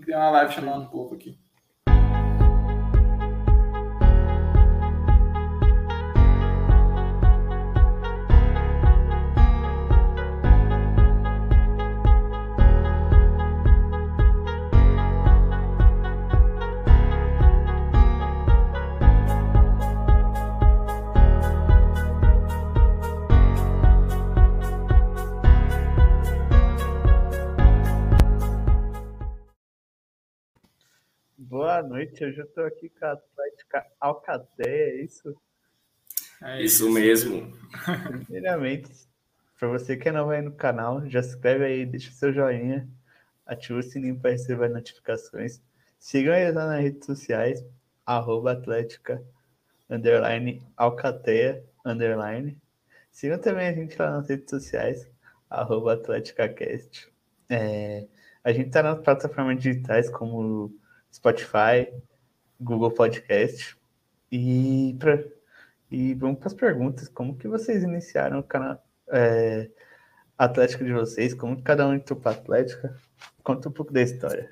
[0.00, 1.38] Criar uma live chamando um pouco aqui.
[32.00, 35.36] Noite, hoje eu estou aqui com a Atlética Alcateia, é isso?
[36.42, 37.52] É isso, isso mesmo.
[38.24, 38.90] Primeiramente,
[39.58, 42.32] para você que é novo aí no canal, já se inscreve aí, deixa o seu
[42.32, 42.88] joinha,
[43.44, 45.60] ativa o sininho para receber notificações.
[45.98, 47.62] Sigam eles lá nas redes sociais,
[48.06, 49.22] arroba Atlética,
[49.90, 52.56] underline Alcateia, underline.
[53.12, 55.06] Sigam também a gente lá nas redes sociais,
[55.50, 57.12] arroba AtléticaCast.
[57.50, 58.06] É,
[58.42, 60.79] a gente está nas plataformas digitais como
[61.12, 61.88] Spotify,
[62.60, 63.76] Google Podcast.
[64.30, 65.18] E, pra,
[65.90, 67.08] e vamos para as perguntas.
[67.08, 69.68] Como que vocês iniciaram o canal é,
[70.38, 71.34] Atlético de vocês?
[71.34, 72.96] Como cada um entrou para a Atlética?
[73.42, 74.50] Conta um pouco da história.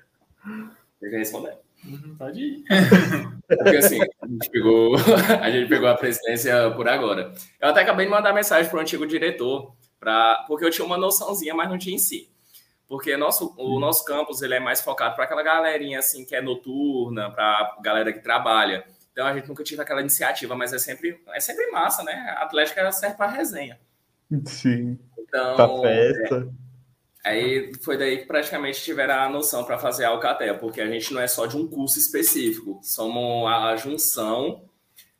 [1.00, 1.56] Eu já responder.
[1.84, 2.64] Uhum, pode ir.
[3.46, 4.96] Porque assim, a gente, pegou,
[5.40, 7.32] a gente pegou a presidência por agora.
[7.60, 10.98] Eu até acabei de mandar mensagem para o antigo diretor, pra, porque eu tinha uma
[10.98, 12.28] noçãozinha, mas não tinha em si
[12.88, 13.80] porque nosso, o uhum.
[13.80, 18.12] nosso campus ele é mais focado para aquela galerinha assim que é noturna, para galera
[18.12, 18.84] que trabalha.
[19.12, 22.12] Então a gente nunca tive aquela iniciativa, mas é sempre é sempre massa, né?
[22.38, 23.78] A Atlética serve para resenha.
[24.46, 24.98] Sim.
[25.18, 26.48] Então, pra festa.
[27.24, 30.88] É, aí foi daí que praticamente tiveram a noção para fazer a Alcatel, porque a
[30.88, 34.62] gente não é só de um curso específico, somos a junção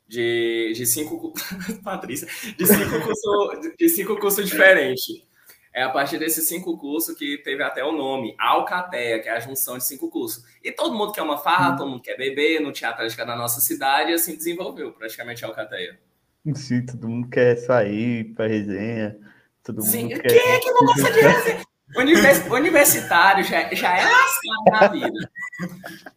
[0.06, 1.34] de, de cinco
[1.84, 5.27] Patrícia, de cinco cursos de cinco cursos diferentes.
[5.78, 9.38] É a partir desses cinco cursos que teve até o nome, Alcateia, que é a
[9.38, 10.42] junção de cinco cursos.
[10.60, 13.60] E todo mundo quer uma farra, todo mundo quer beber no Teatro Atlética da nossa
[13.60, 15.96] cidade, e assim desenvolveu praticamente a Alcateia.
[16.52, 19.16] Sim, todo mundo quer sair para resenha,
[19.62, 20.20] todo mundo Sim, quer...
[20.22, 21.62] quem é que não gosta de resenha?
[21.96, 22.46] Univers...
[22.50, 25.30] Universitário já, já é lascado na vida.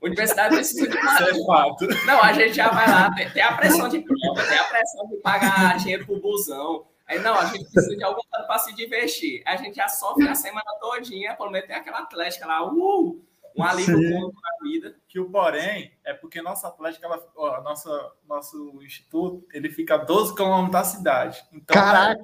[0.01, 1.21] Universidade precisa de mais.
[1.21, 1.87] é fato.
[2.07, 5.07] Não, a gente já vai lá, tem, tem a pressão de prova, tem a pressão
[5.07, 6.87] de pagar dinheiro pro busão.
[7.11, 9.43] Aí, não, a gente precisa de algum para se divertir.
[9.45, 13.21] A gente já sofre a semana todinha, pelo menos tem aquela atlética lá, uh,
[13.53, 14.95] um alívio bom na vida.
[15.09, 19.97] Que o porém é porque nossa atlética, ela, ó, nossa, nosso instituto, ele fica a
[19.97, 21.43] 12 quilômetros da cidade.
[21.51, 22.21] Então, Caraca!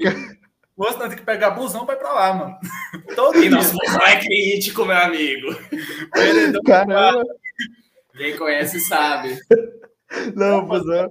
[0.77, 2.57] Você tem que pegar busão para ir para lá, mano.
[3.13, 5.49] Todo e nosso busão é crítico, meu amigo.
[6.65, 7.25] Caramba!
[8.15, 9.37] Quem conhece sabe.
[10.33, 11.09] Não, busão...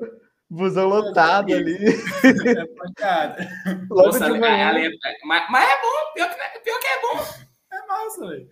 [0.49, 1.77] Busão lotado ali.
[2.25, 3.49] É pancada.
[3.91, 4.79] Logo Nossa, de manhã.
[4.79, 4.91] É,
[5.25, 7.47] mas, mas, é bom, pior que, pior que é bom.
[7.73, 8.49] É massa, velho.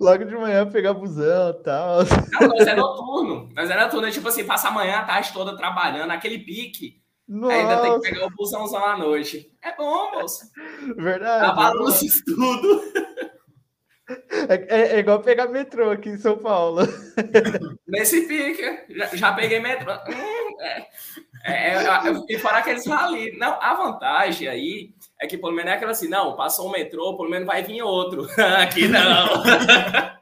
[0.00, 1.98] Logo de manhã pegar busão e tal.
[2.40, 3.48] Não, mas é noturno.
[3.54, 7.00] Mas é noturno, é tipo assim, passa a manhã, a tarde toda trabalhando, aquele pique.
[7.28, 7.54] Nossa.
[7.54, 9.52] Ainda tem que pegar o busãozão à noite.
[9.62, 10.44] É bom, moço.
[10.96, 11.44] Verdade.
[11.44, 12.82] A balança tudo.
[14.08, 16.82] É, é, é, igual pegar metrô aqui em São Paulo.
[17.86, 19.92] Nesse pique, já, já peguei metrô.
[19.92, 20.86] Hum, é,
[21.44, 23.36] é, é e fora aqueles rali.
[23.36, 27.16] Não, a vantagem aí é que pelo menos é aquela assim, não, passou um metrô,
[27.16, 28.28] pelo menos vai vir outro.
[28.60, 29.42] Aqui não.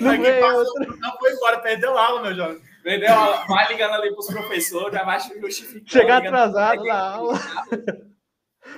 [0.00, 0.64] Não, Aqui passou,
[1.00, 2.62] não foi embora, perdeu aula, meu jovem.
[2.84, 5.90] Perdeu aula, vai ligando ali para os professores, já vai justificando.
[5.90, 7.40] Chegar atrasado na aula.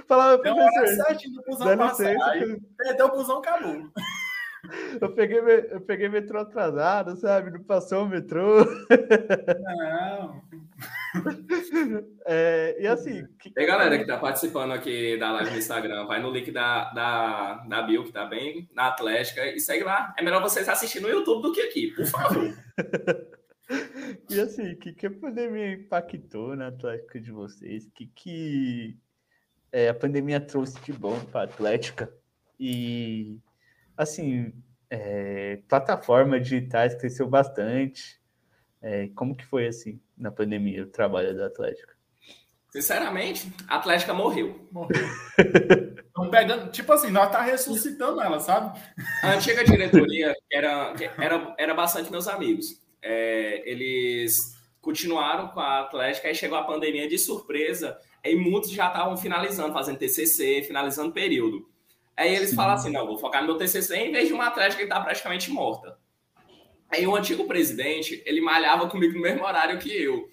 [0.09, 1.05] Falava, professor.
[1.05, 2.15] Certinho do busão passar,
[2.79, 3.91] perdeu o busão, acabou.
[5.01, 5.39] Eu peguei,
[5.71, 7.51] eu peguei metrô atrasado, sabe?
[7.51, 8.65] Não passou o metrô.
[9.61, 10.43] Não.
[12.27, 13.27] É, e assim.
[13.39, 13.53] Que...
[13.57, 17.55] E galera que tá participando aqui da live no Instagram, vai no link da, da,
[17.67, 20.15] da Bill, que tá bem na Atlética, e segue lá.
[20.19, 22.55] É melhor vocês assistirem no YouTube do que aqui, por favor.
[24.29, 27.87] e assim, o que, que a pandemia impactou na Atlética de vocês?
[27.87, 28.99] O que, que
[29.73, 32.13] é, a pandemia trouxe de bom para a Atlética?
[32.59, 33.39] E
[33.97, 34.53] assim,
[34.91, 38.21] é, plataformas digitais cresceu bastante.
[38.81, 41.97] É, como que foi assim na pandemia o trabalho da Atlética?
[42.71, 44.69] Sinceramente, a Atlética morreu.
[44.71, 45.07] Morreu.
[46.07, 48.79] Estão pegando, tipo assim, nós tá ressuscitando ela, sabe?
[49.23, 52.81] A antiga diretoria era, era, era bastante meus amigos.
[53.03, 58.89] É, eles continuaram com a Atlética, aí chegou a pandemia de surpresa, e muitos já
[58.89, 61.69] estavam finalizando, fazendo TCC, finalizando período.
[62.17, 62.57] Aí eles Sim.
[62.57, 65.01] falam assim: não, vou focar no meu TCC em vez de uma atlética que está
[65.01, 65.99] praticamente morta.
[66.89, 70.29] Aí o antigo presidente, ele malhava comigo no mesmo horário que eu.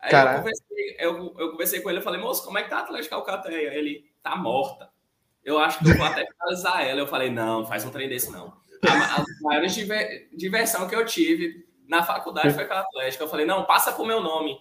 [0.00, 2.76] Aí eu conversei, eu, eu conversei, com ele, eu falei, moço, como é que tá
[2.76, 3.74] a Atlética Alcateia?
[3.74, 4.90] Ele, tá morta.
[5.44, 7.00] Eu acho que eu vou até finalizar ela.
[7.00, 8.52] Eu falei, não, faz um trem desse não.
[8.86, 13.24] a, a maior diver, diversão que eu tive na faculdade foi com a Atlética.
[13.24, 14.58] Eu falei, não, passa pro meu nome.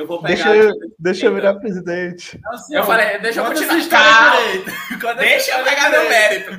[0.00, 0.34] Eu vou pegar.
[0.34, 2.40] Deixa, eu, deixa eu virar presidente.
[2.42, 4.32] Não, assim, eu falei, deixa eu continuar.
[4.98, 6.50] Calma, deixa eu pegar meu mérito.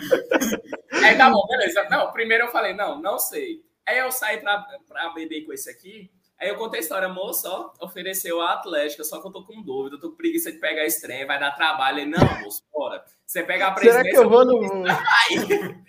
[1.04, 1.88] Aí tá bom, beleza.
[1.90, 3.64] Não, primeiro eu falei, não, não sei.
[3.84, 6.12] Aí eu saí pra, pra beber com esse aqui.
[6.40, 9.64] Aí eu contei a história, moço, ó, ofereceu a Atlética, só que eu tô com
[9.64, 11.98] dúvida, eu tô com preguiça de pegar esse trem, vai dar trabalho.
[11.98, 13.04] Ele, não, moço, bora.
[13.26, 14.04] Você pega a presidência...
[14.04, 14.86] Será que eu vou no...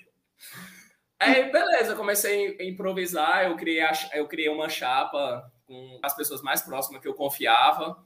[1.21, 6.43] Aí, beleza, comecei a improvisar, eu criei, a, eu criei uma chapa com as pessoas
[6.43, 8.05] mais próximas que eu confiava.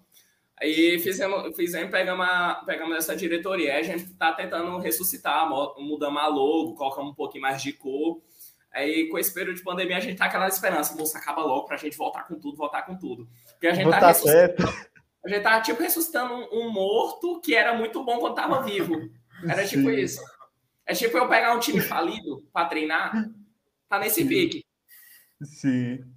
[0.59, 5.47] Aí fizemos, fizemos pegamos, a, pegamos essa diretoria, a gente tá tentando ressuscitar,
[5.79, 8.23] mudamos a logo, colocamos um pouquinho mais de cor.
[8.73, 11.79] Aí, com esse período de pandemia, a gente tá aquela esperança, moça, acaba logo pra
[11.79, 13.29] gente voltar com tudo, voltar com tudo.
[13.53, 14.75] Porque a gente tá, ressuscitando,
[15.25, 18.95] a gente tá, tipo, ressuscitando um, um, morto que era muito bom quando tava vivo.
[19.45, 19.87] Era tipo Sim.
[19.87, 20.21] tipo isso.
[20.85, 23.31] É tipo eu pegar um time falido pra treinar,
[23.89, 24.29] tá nesse Sim.
[24.29, 24.65] pique.
[25.43, 26.16] Sim.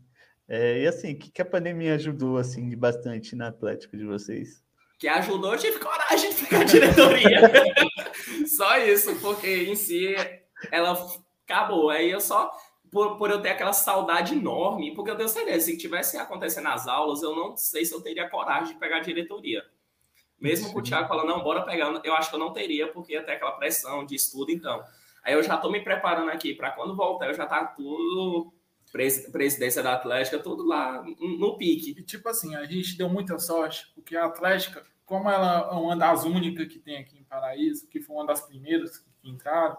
[0.50, 4.64] É, e assim, o que, que a pandemia ajudou, assim, bastante na Atlético de vocês?
[4.98, 7.42] Que ajudou, eu tive coragem de a diretoria.
[8.48, 10.16] Só isso, porque em si
[10.72, 10.98] ela
[11.46, 11.92] acabou.
[11.92, 12.52] Aí eu só,
[12.92, 16.88] por, por eu ter aquela saudade enorme, porque eu tenho certeza, se tivesse acontecendo nas
[16.88, 19.64] aulas, eu não sei se eu teria coragem de pegar a diretoria.
[20.40, 20.74] Mesmo Sim.
[20.74, 23.24] com o Thiago falando, não, bora pegar, eu acho que eu não teria, porque ia
[23.24, 24.84] ter aquela pressão de estudo, então.
[25.24, 28.52] Aí eu já tô me preparando aqui para quando voltar, eu já tá tudo
[28.92, 31.92] presidência da Atlética, tudo lá no pique.
[31.92, 35.96] E tipo assim, a gente deu muita sorte, porque a Atlética, como ela é uma
[35.96, 39.78] das únicas que tem aqui em Paraíso, que foi uma das primeiras que entraram,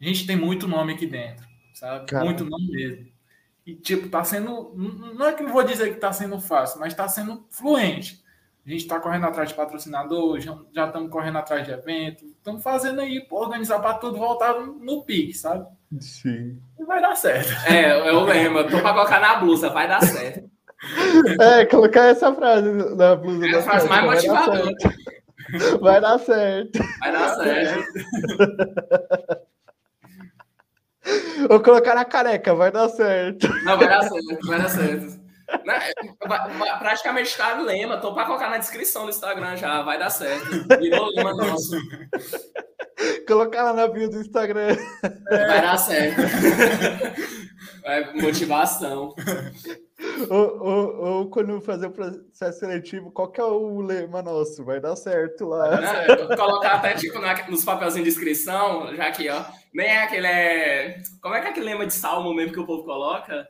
[0.00, 2.06] a gente tem muito nome aqui dentro, sabe?
[2.06, 2.26] Caramba.
[2.26, 3.16] Muito nome mesmo.
[3.64, 4.72] E, tipo, tá sendo.
[4.76, 8.24] Não é que não vou dizer que tá sendo fácil, mas tá sendo fluente.
[8.64, 13.00] A gente está correndo atrás de patrocinador, já estamos correndo atrás de evento, estamos fazendo
[13.00, 15.66] aí, organizar para tudo voltar no pique, sabe?
[16.00, 16.60] Sim.
[16.78, 17.52] E vai dar certo.
[17.70, 20.50] É, eu lembro, tô para colocar na blusa, vai dar certo.
[21.40, 23.46] É, colocar essa frase na blusa.
[23.46, 24.72] É a frase mais motivadora.
[25.80, 26.78] Vai dar certo.
[26.98, 27.92] Vai dar certo.
[31.48, 33.48] Vou colocar na careca, vai dar certo.
[33.64, 35.25] Não, vai dar certo, vai dar certo.
[35.64, 35.92] Né?
[36.78, 37.98] Praticamente está lema.
[37.98, 40.66] Tô para colocar na descrição do Instagram já, vai dar certo.
[40.78, 41.76] Virou lema nosso.
[43.26, 44.76] Colocar lá na bio do Instagram.
[45.28, 46.20] Vai dar certo.
[47.84, 49.14] É motivação.
[50.28, 54.64] Ou, ou, ou, quando fazer o processo seletivo, qual que é o lema nosso?
[54.64, 55.80] Vai dar certo lá.
[55.80, 59.44] Não, colocar até tipo nos papelzinhos de inscrição, já aqui, ó.
[59.72, 60.26] Nem é aquele.
[60.26, 61.02] É...
[61.22, 63.46] Como é que é aquele lema de salmo mesmo que o povo coloca?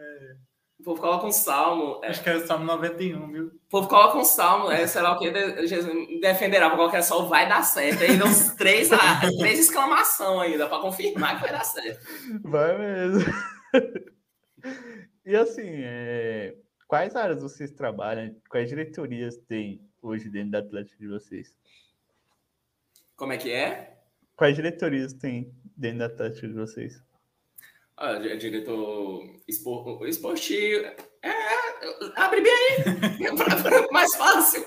[0.00, 0.36] É...
[0.80, 2.00] O povo coloca um salmo.
[2.02, 2.08] É.
[2.08, 3.46] Acho que é o salmo 91, viu?
[3.48, 7.28] O povo coloca um salmo, é, sei lá o que, Jesus defenderá para qualquer sol,
[7.28, 8.02] vai dar certo.
[8.02, 8.88] Ainda uns três,
[9.38, 12.04] três exclamação ainda, para confirmar que vai dar certo.
[12.42, 13.32] Vai mesmo.
[15.24, 16.56] E assim, é...
[16.88, 18.34] quais áreas vocês trabalham?
[18.48, 21.54] Quais diretorias tem hoje dentro da Atlético de vocês?
[23.16, 23.98] Como é que é?
[24.34, 27.02] Quais diretorias tem dentro da Atlético de vocês?
[28.00, 30.08] Ah, diretor espor...
[30.08, 30.86] esportivo.
[31.22, 31.30] É,
[32.16, 33.26] abre bem aí.
[33.26, 34.64] É mais fácil.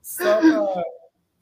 [0.00, 0.82] Só pra.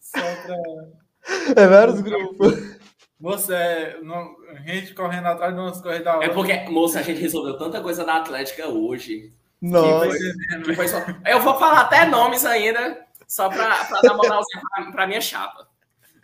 [0.00, 1.62] Só pra.
[1.62, 2.76] É vários grupos.
[3.20, 4.34] Você, não,
[4.66, 6.26] gente correndo atrás de umas coisas da hora.
[6.26, 9.32] É porque, moça, a gente resolveu tanta coisa da Atlética hoje.
[9.62, 10.08] Nossa.
[10.08, 10.98] Que foi, que só...
[11.24, 15.68] Eu vou falar até nomes ainda, só para dar moralzinha para minha chapa.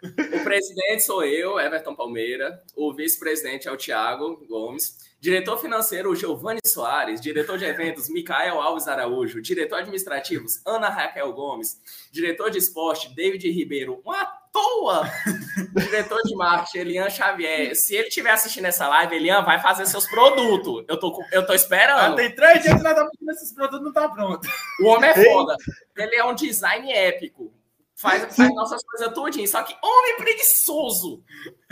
[0.05, 2.63] O presidente sou eu, Everton Palmeira.
[2.77, 4.99] O vice-presidente é o Thiago Gomes.
[5.21, 7.21] Diretor financeiro, o Giovanni Soares.
[7.21, 9.41] Diretor de eventos, Micael Alves Araújo.
[9.41, 11.81] Diretor administrativos, Ana Raquel Gomes.
[12.13, 14.03] Diretor de esporte, David Ribeiro.
[14.05, 15.11] Uma toa!
[15.75, 17.75] Diretor de marketing, Elian Xavier.
[17.75, 20.85] Se ele estiver assistindo essa live, Elian vai fazer seus produtos.
[20.87, 22.13] Eu tô, eu tô esperando.
[22.13, 24.47] Ah, tem três dias que nós estamos esses produtos não tá pronto.
[24.83, 25.57] O homem é foda.
[25.97, 27.51] Ele é um design épico.
[27.97, 29.47] Faz, faz nossas coisas tudinho.
[29.47, 31.23] Só que homem preguiçoso.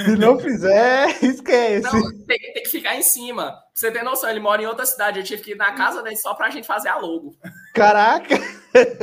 [0.00, 1.83] Se não fizer, esquece.
[1.83, 3.50] Não, tem, tem, que ficar em cima.
[3.50, 5.19] Pra você ter noção, ele mora em outra cidade.
[5.19, 7.37] Eu tive que ir na casa dele só pra gente fazer a logo.
[7.75, 8.37] Caraca!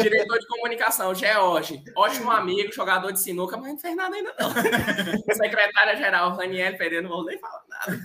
[0.01, 1.83] Diretor de comunicação, George.
[1.95, 4.49] Ótimo amigo, jogador de sinuca, mas não fez nada ainda não.
[5.35, 8.01] Secretária-geral, Raniel Pereira, não vou nem falar nada.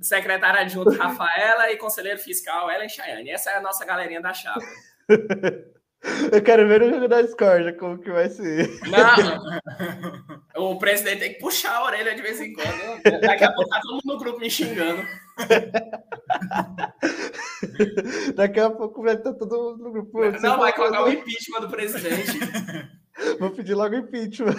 [0.00, 1.72] Secretária adjunto, Rafaela.
[1.72, 3.30] E conselheiro fiscal, Ellen Chayane.
[3.30, 4.60] Essa é a nossa galerinha da chapa.
[6.32, 8.68] Eu quero ver o jogo da Discord, como que vai ser.
[10.54, 13.02] Não, o presidente tem que puxar a orelha de vez em quando.
[13.20, 15.02] Daqui a pouco tá todo mundo no grupo me xingando.
[18.34, 20.18] Daqui a pouco vai estar todo mundo no grupo.
[20.40, 22.38] Não, vai colocar o impeachment do presidente.
[23.38, 24.56] Vou pedir logo impeachment.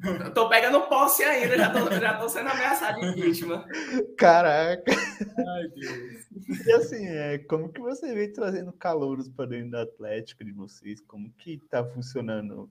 [0.34, 3.66] tô pegando posse ainda, já tô, já tô sendo ameaçado de vítima.
[4.16, 4.92] Caraca.
[4.92, 6.66] Ai, Deus.
[6.66, 11.00] E assim, é, como que você vem trazendo calouros para dentro do Atlético de vocês?
[11.00, 12.70] Como que tá funcionando?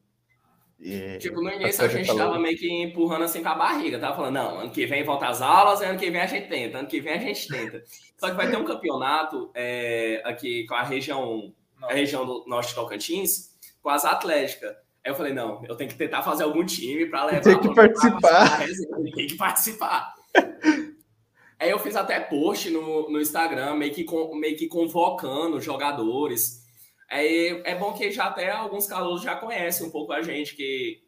[0.84, 4.16] É, tipo, no início a gente tava meio que empurrando assim com a barriga, tava
[4.16, 6.88] falando, não, ano que vem volta às aulas, ano que vem a gente tenta, ano
[6.88, 7.84] que vem a gente tenta.
[8.18, 12.70] Só que vai ter um campeonato é, aqui com a região, a região do Norte
[12.70, 14.76] de Tocantins, com as Atléticas.
[15.06, 17.42] Aí eu falei, não, eu tenho que tentar fazer algum time para levar.
[17.42, 18.60] Tem que participar.
[19.14, 20.16] Tem que participar.
[21.60, 26.66] Aí eu fiz até post no, no Instagram, meio que, meio que convocando jogadores.
[27.08, 31.04] Aí é bom que já até alguns calouros já conhecem um pouco a gente, que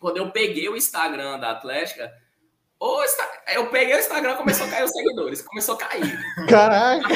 [0.00, 2.12] quando eu peguei o Instagram da Atlética,
[2.80, 3.00] o
[3.54, 6.18] eu peguei o Instagram começou a cair os seguidores, começou a cair.
[6.48, 7.08] Caraca!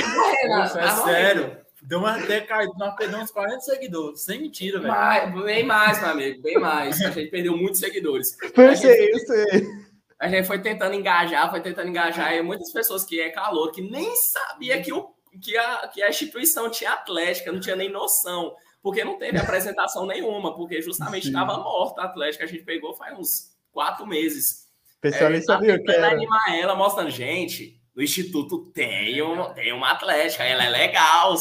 [0.49, 1.64] Nossa, é sério.
[1.87, 4.91] Deu uma decaída, nós perdemos uns 40 seguidores, sem mentira, velho.
[4.91, 6.99] Mais, bem mais, meu amigo, bem mais.
[7.03, 8.35] A gente perdeu muitos seguidores.
[8.55, 9.85] Foi isso aí.
[10.19, 13.83] A gente foi tentando engajar, foi tentando engajar, e muitas pessoas que é calor, que
[13.83, 15.11] nem sabia que, o,
[15.43, 20.07] que, a, que a instituição tinha atlética, não tinha nem noção, porque não teve apresentação
[20.07, 24.69] nenhuma, porque justamente estava morta a atlética, a gente pegou faz uns quatro meses.
[24.97, 26.13] O pessoal é, nem sabia o que era.
[26.13, 31.37] animar ela, mostrando, gente, no Instituto tem, um, tem uma atlética, ela é legal,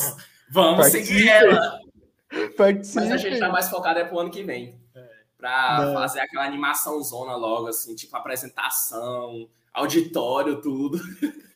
[0.54, 1.06] vamos Participe.
[1.06, 1.80] seguir ela.
[2.56, 3.00] Participe.
[3.00, 4.82] Mas a gente tá mais focado é pro ano que vem
[5.44, 10.98] para fazer aquela animação zona logo, assim, tipo apresentação, auditório, tudo.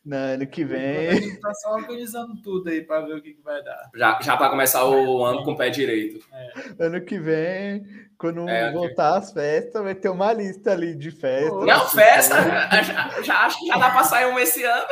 [0.03, 1.07] No ano que vem.
[1.07, 3.89] A gente tá só organizando tudo aí para ver o que, que, vai dar.
[3.95, 6.25] Já, já para começar o ano com o pé direito.
[6.33, 6.85] É.
[6.85, 7.85] Ano que vem,
[8.17, 9.17] quando é, voltar que...
[9.19, 11.65] as festas, vai ter uma lista ali de festas.
[11.65, 12.35] Não, festa,
[12.83, 14.87] já, já acho que já dá para sair um esse ano.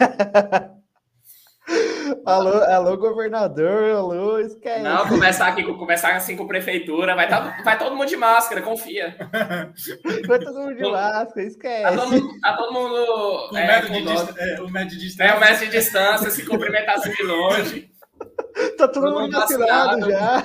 [2.24, 4.82] alô, alô, governador, alô, esquece.
[4.82, 8.62] Não, começar aqui, começar assim com a prefeitura, vai, tá, vai todo mundo de máscara,
[8.62, 9.16] confia.
[10.26, 11.82] Vai todo mundo de máscara, esquece.
[11.82, 12.40] Tá todo mundo.
[12.40, 14.38] Tá todo mundo o, é, médio de dist...
[14.38, 15.30] é, o médio de distância.
[15.30, 17.91] É, o médio de distância, se cumprimentar assim de longe.
[18.76, 20.44] Tá todo, mundo vacinado já.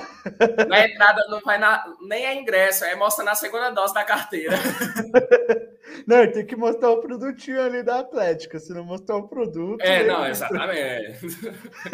[0.68, 4.56] Na entrada não vai na, nem é ingresso, é mostra na segunda dose da carteira.
[6.06, 8.58] Não, tem que mostrar o produtinho ali da Atlética.
[8.58, 9.80] Se não mostrar o produto.
[9.80, 10.30] É, não, entra.
[10.30, 11.28] exatamente.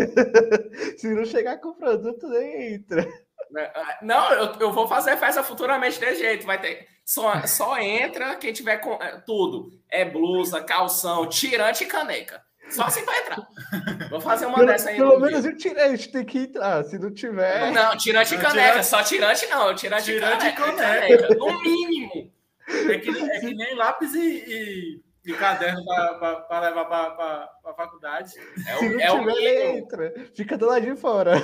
[0.99, 3.09] Se não chegar com o produto, nem entra.
[3.57, 6.47] É, não, eu, eu vou fazer festa futuramente desse jeito.
[6.47, 6.87] Vai ter.
[7.05, 9.71] Só, só entra quem tiver com é, tudo.
[9.89, 12.44] É blusa, calção, tirante e caneca.
[12.71, 13.47] Só assim vai entrar.
[14.11, 14.97] Vou fazer uma pelo, dessa aí.
[14.97, 16.85] Pelo menos o tirante tem que entrar.
[16.85, 17.71] Se não tiver.
[17.73, 18.71] Não, tirante e caneca.
[18.71, 18.87] Tirante...
[18.87, 19.75] Só tirante não.
[19.75, 20.77] Tirante, tirante e caneca.
[20.77, 21.35] caneca.
[21.35, 22.33] No mínimo.
[22.69, 28.33] É que, é que nem lápis e, e, e caderno para levar para a faculdade.
[28.69, 30.15] É o, é o Entra.
[30.35, 31.39] Fica do lado de fora.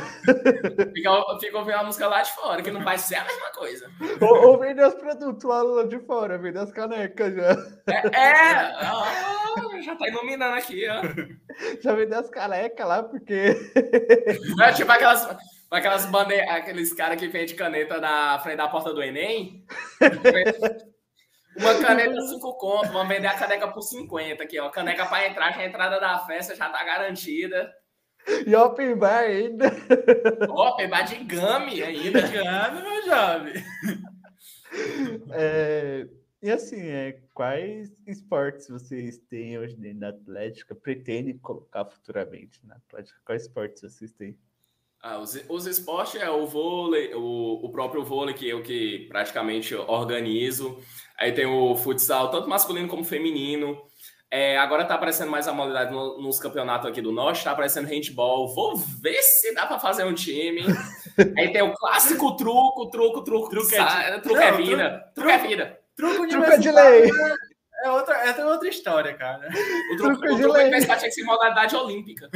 [0.94, 3.90] Fica, fica ouvindo a música lá de fora, que não vai ser a mesma coisa.
[4.20, 7.56] Ou, ou vender os produtos lá de fora, vender as canecas já.
[7.88, 11.00] É, é oh, já tá iluminando aqui, ó.
[11.80, 13.56] Já vender as canecas lá, porque.
[14.62, 15.37] É tipo aquelas
[15.70, 19.64] aquelas bandeiras, aqueles caras que vende caneta na frente da porta do Enem.
[21.57, 24.71] Uma caneta 5 conto, vamos vender a caneca por 50 aqui, ó.
[24.71, 27.73] Caneca para entrar, que a entrada da festa já tá garantida.
[28.47, 29.73] E open bar ainda.
[30.49, 32.21] Open bar de game ainda.
[32.23, 33.54] Game, meu jovem.
[35.33, 36.07] É,
[36.42, 40.75] e assim, é, quais esportes vocês têm hoje dentro da Atlética?
[40.75, 43.19] Pretendem colocar futuramente na Atlética?
[43.25, 44.38] Quais esportes vocês têm?
[45.02, 49.75] Ah, os, os esportes é o vôlei, o, o próprio vôlei que eu que praticamente
[49.75, 50.78] organizo.
[51.19, 53.80] Aí tem o futsal, tanto masculino como feminino.
[54.30, 57.88] É, agora tá aparecendo mais a modalidade no, nos campeonatos aqui do Norte, tá aparecendo
[57.88, 58.54] handball.
[58.54, 60.62] Vou ver se dá para fazer um time.
[61.37, 63.49] Aí tem o clássico truco, truco, truco.
[63.49, 65.11] Truco é, truco é vida.
[65.14, 65.78] Truco, é vida.
[65.97, 67.11] Truco de, truco é de lei.
[67.82, 69.49] É outra, é outra história, cara.
[69.92, 72.28] O truco, o truco é tinha que ser modalidade olímpica.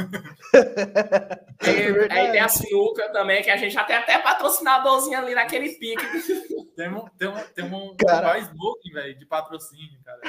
[1.61, 5.69] aí, aí, tem a sinuca também, que a gente já tem até patrocinadorzinho ali naquele
[5.69, 6.05] pique.
[6.75, 8.33] Tem um, tem um, tem um cara...
[8.93, 10.21] velho, de patrocínio, cara.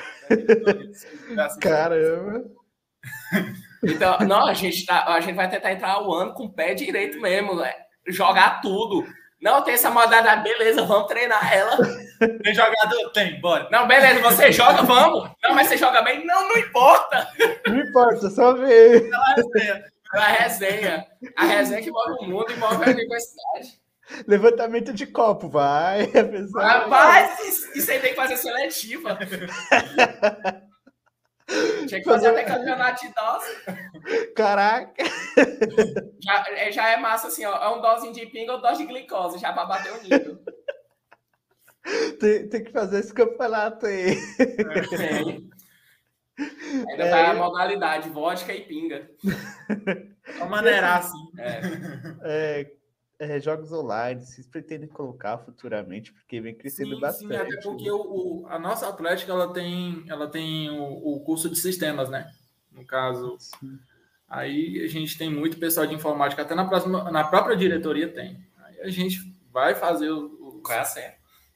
[1.60, 2.44] Caramba.
[3.82, 6.74] Então, não, a gente, tá, a gente vai tentar entrar o ano com o pé
[6.74, 7.72] direito mesmo, né?
[8.08, 9.06] jogar tudo.
[9.40, 11.76] Não, tem essa modalidade, beleza, vamos treinar ela.
[12.42, 13.10] Tem jogador?
[13.12, 13.68] Tem, bora.
[13.70, 15.30] Não, beleza, você joga, vamos.
[15.42, 16.24] Não, mas você joga bem?
[16.24, 17.28] Não, não importa.
[17.66, 19.10] Não importa, só ver.
[19.12, 19.84] A resenha.
[20.14, 21.06] A resenha.
[21.36, 23.78] A resenha que move o mundo e move a universidade.
[24.26, 26.10] Levantamento de copo, vai.
[26.54, 27.38] Rapaz,
[27.74, 29.18] isso aí tem que fazer seletiva.
[31.86, 34.32] Tinha que fazer até campeonato de dose.
[34.34, 35.04] Caraca!
[36.20, 37.56] Já, é, já é massa assim, ó.
[37.56, 40.38] É um dosinho de pinga ou dose de glicose, já para bater o nível.
[42.18, 44.16] Tem, tem que fazer esse campeonato aí.
[44.36, 45.48] Tem.
[46.38, 49.08] Ainda é, vai a modalidade vodka e pinga.
[50.38, 51.30] Vamos maneirar assim.
[51.38, 51.60] É.
[52.22, 52.72] É,
[53.18, 57.28] é, jogos online, vocês pretendem colocar futuramente, porque vem crescendo sim, bastante.
[57.28, 61.48] Sim, até porque o, o, a nossa Atlética ela tem, ela tem o, o curso
[61.48, 62.30] de sistemas, né?
[62.70, 63.36] No caso.
[63.38, 63.78] Sim.
[64.28, 68.38] Aí a gente tem muito pessoal de informática, até na, próxima, na própria diretoria tem.
[68.64, 69.20] Aí a gente
[69.52, 70.26] vai fazer o.
[70.40, 70.60] o...
[70.62, 71.14] Qual é a senha?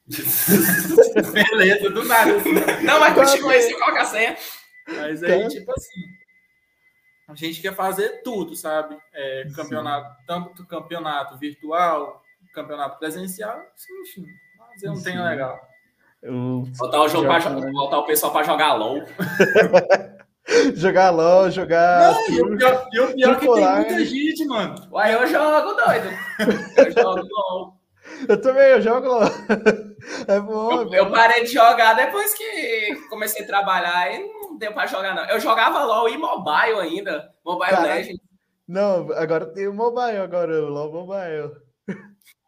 [1.32, 2.36] Beleza, do nada.
[2.36, 2.52] Assim.
[2.84, 4.36] Não, mas continua aí, coloca a senha.
[4.88, 6.00] Mas aí, tipo assim,
[7.32, 8.96] a gente quer fazer tudo, sabe?
[9.12, 12.22] É, campeonato, tanto campeonato virtual,
[12.54, 13.60] campeonato presencial,
[14.02, 14.26] enfim,
[14.58, 15.58] fazer um tenho legal.
[16.22, 16.64] Eu...
[16.78, 19.02] Botar o jogo para botar o pessoal para jogar LOL.
[20.74, 22.12] jogar LOL, jogar.
[22.12, 24.74] Não, e o pior, e o pior é que tem muita gente, mano.
[24.90, 26.08] Uai, eu jogo, doido.
[26.76, 27.79] Eu jogo LOL.
[28.28, 29.22] Eu também, eu jogo LOL.
[30.26, 34.56] É bom, eu, é eu parei de jogar depois que comecei a trabalhar e não
[34.56, 35.24] deu pra jogar, não.
[35.28, 37.32] Eu jogava LOL e mobile ainda.
[37.44, 38.20] Mobile Cara, Legends.
[38.66, 41.52] Não, agora tem o mobile, agora o LOL Mobile.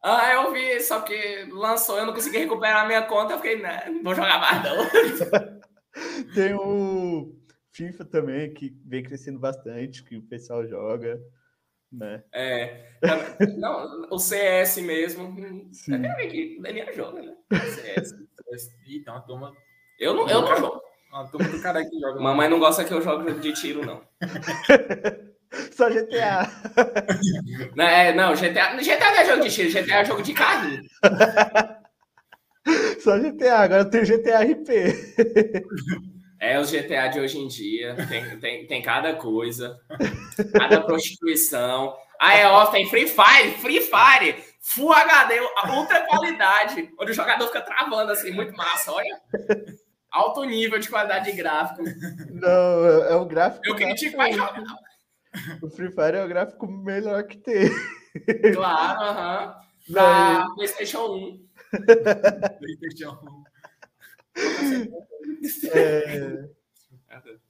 [0.02, 3.62] Ah, eu vi, só que lançou, eu não consegui recuperar a minha conta, eu fiquei,
[3.62, 4.76] né, não vou jogar mais não.
[6.34, 7.32] tem o
[7.70, 11.20] FIFA também, que vem crescendo bastante, que o pessoal joga,
[11.92, 12.22] né?
[12.32, 12.84] É,
[13.58, 15.34] não, o CS mesmo,
[15.72, 15.94] Sim.
[15.94, 17.34] até que o Daniel joga, né?
[17.50, 18.14] CS.
[18.86, 19.52] Então, a turma...
[19.98, 20.82] Eu não, eu não jogo.
[21.12, 22.20] A turma do cara que joga.
[22.20, 24.02] Mamãe não gosta que eu jogue jogo de tiro, não.
[25.72, 26.48] Só GTA.
[27.76, 30.82] Não, é, não, GTA, GTA não é jogo de tiro, GTA é jogo de carrinho.
[33.00, 34.68] Só GTA, agora tem GTA RP.
[36.42, 39.78] É, os GTA de hoje em dia, tem, tem, tem cada coisa,
[40.52, 41.96] cada prostituição.
[42.18, 47.46] Ah, é, ó, tem Free Fire, Free Fire, Full HD, ultra qualidade, onde o jogador
[47.46, 49.20] fica travando assim, muito massa, olha.
[50.10, 51.84] Alto nível de qualidade de gráfico.
[52.32, 53.64] Não, é o gráfico.
[53.64, 54.64] Eu critico mais jogar.
[55.62, 57.70] O Free Fire é o gráfico melhor que tem.
[58.52, 59.46] Claro, aham.
[59.46, 59.92] Uh -huh.
[59.92, 61.46] Da PlayStation 1.
[62.58, 63.41] PlayStation 1.
[65.74, 66.48] É...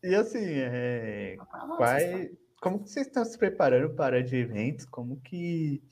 [0.03, 1.37] E assim, é...
[1.77, 2.31] Quai...
[2.61, 4.85] como que vocês estão se preparando para de eventos?
[4.87, 5.83] Como que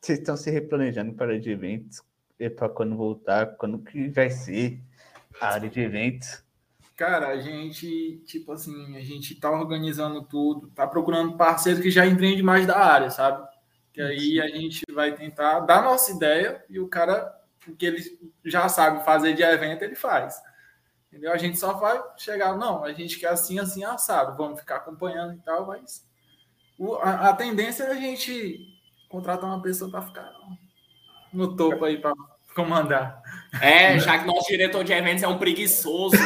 [0.00, 2.02] vocês estão se replanejando para de eventos?
[2.56, 3.56] Para quando voltar?
[3.56, 4.80] Quando que vai ser
[5.40, 6.44] a área de eventos?
[6.96, 12.06] Cara, a gente, tipo assim, a gente tá organizando tudo, tá procurando parceiros que já
[12.06, 13.46] entendem mais da área, sabe?
[13.92, 17.34] Que aí a gente vai tentar dar nossa ideia e o cara,
[17.68, 18.02] o que ele
[18.44, 20.40] já sabe fazer de evento, ele faz.
[21.08, 21.32] Entendeu?
[21.32, 25.34] A gente só vai chegar, não, a gente quer assim, assim, assado, vamos ficar acompanhando
[25.34, 26.04] e tal, mas
[26.78, 28.58] o, a, a, tendência é a gente
[29.08, 30.32] contratar uma pessoa para ficar
[31.32, 32.12] no topo aí, para
[32.54, 33.22] comandar.
[33.60, 36.16] É, já que nosso diretor de eventos é um preguiçoso.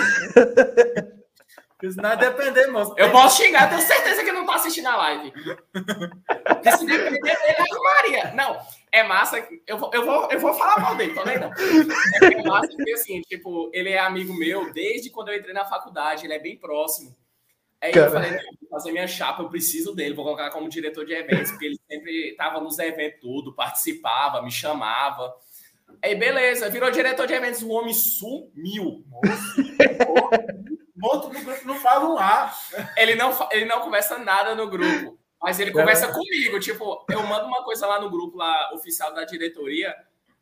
[1.79, 2.95] Porque senão é depender, moço.
[2.97, 5.33] Eu posso xingar, tenho certeza que ele não tá assistindo a live.
[6.77, 8.35] Se depender dele, arrumaria.
[8.35, 8.59] Não,
[8.93, 9.47] é massa.
[9.67, 11.51] Eu vou, eu vou, eu vou falar mal dele, também não.
[11.51, 16.27] É massa porque, assim, tipo, ele é amigo meu desde quando eu entrei na faculdade,
[16.27, 17.17] ele é bem próximo.
[17.81, 18.07] Aí Cara.
[18.07, 21.53] eu falei, vou fazer minha chapa, eu preciso dele, vou colocar como diretor de eventos,
[21.53, 25.33] porque ele sempre tava nos eventos tudo, participava, me chamava.
[26.03, 29.05] Aí, beleza, virou diretor de eventos, o homem sumiu.
[30.97, 32.53] Morto no grupo, não fala um A.
[32.97, 36.13] Ele não, ele não conversa nada no grupo, mas ele conversa é.
[36.13, 36.61] comigo.
[36.61, 39.95] Tipo, eu mando uma coisa lá no grupo lá, oficial da diretoria,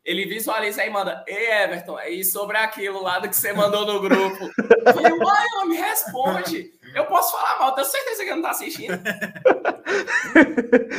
[0.07, 3.99] ele visualiza e manda, ei, Everton, e sobre aquilo lá do que você mandou no
[3.99, 4.45] grupo.
[4.45, 6.71] E o mãe, me responde.
[6.95, 8.97] Eu posso falar mal, tenho certeza que ele não tá assistindo.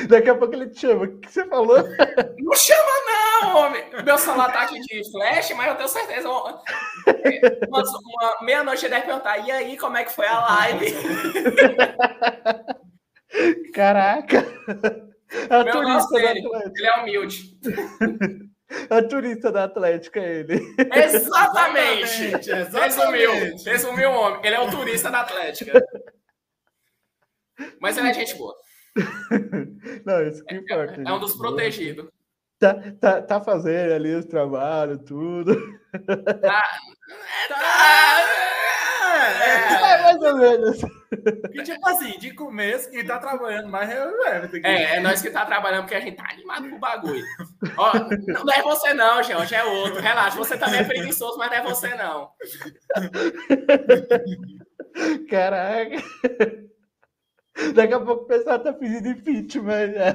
[0.09, 1.07] Daqui a pouco ele te chama.
[1.07, 1.79] O que você falou?
[2.39, 3.83] Não chama, não, homem.
[4.05, 6.29] Meu celular tá aqui de flash, mas eu tenho certeza.
[6.29, 6.63] Uma,
[7.71, 10.95] uma meia-noite ele deve perguntar: e aí, como é que foi a live?
[13.75, 14.45] Caraca!
[15.51, 16.43] A Meu turista dele,
[16.75, 17.59] ele é humilde.
[18.91, 20.59] A turista da Atlética, ele.
[20.95, 22.33] Exatamente!
[22.73, 23.57] Resumiu.
[23.65, 24.41] Resumiu o homem.
[24.45, 25.83] Ele é o turista da Atlética.
[27.81, 28.55] Mas ele é gente boa.
[30.05, 31.01] Não, isso que importa.
[31.01, 32.09] É, é um dos protegidos.
[32.59, 35.55] Tá, tá, tá fazendo ali os trabalhos, tudo.
[36.41, 36.65] Tá.
[37.49, 38.25] tá.
[39.09, 40.79] É, é, mais ou menos.
[41.53, 44.67] E, tipo assim, de começo, quem tá trabalhando mais é o Everton.
[44.67, 47.25] É, é nós que tá trabalhando porque a gente tá animado com o bagulho.
[47.77, 47.93] Ó,
[48.45, 50.01] não é você não, gente, é outro.
[50.01, 52.31] Relaxa, você também é preguiçoso, mas não é você não.
[55.29, 55.97] Caraca.
[57.75, 60.15] Daqui a pouco o pessoal tá pedindo impeachment já.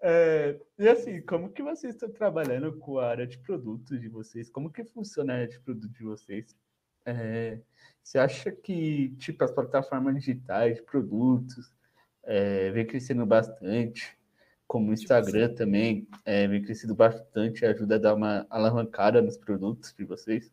[0.00, 4.48] É, e assim, como que vocês estão trabalhando com a área de produtos de vocês?
[4.48, 6.56] Como que funciona a área de produto de vocês?
[7.04, 7.58] É,
[8.02, 11.72] você acha que, tipo, as plataformas digitais de produtos
[12.22, 14.16] é, vem crescendo bastante,
[14.66, 15.54] como o tipo Instagram assim.
[15.54, 20.52] também é, vem crescendo bastante, ajuda a dar uma alavancada nos produtos de vocês?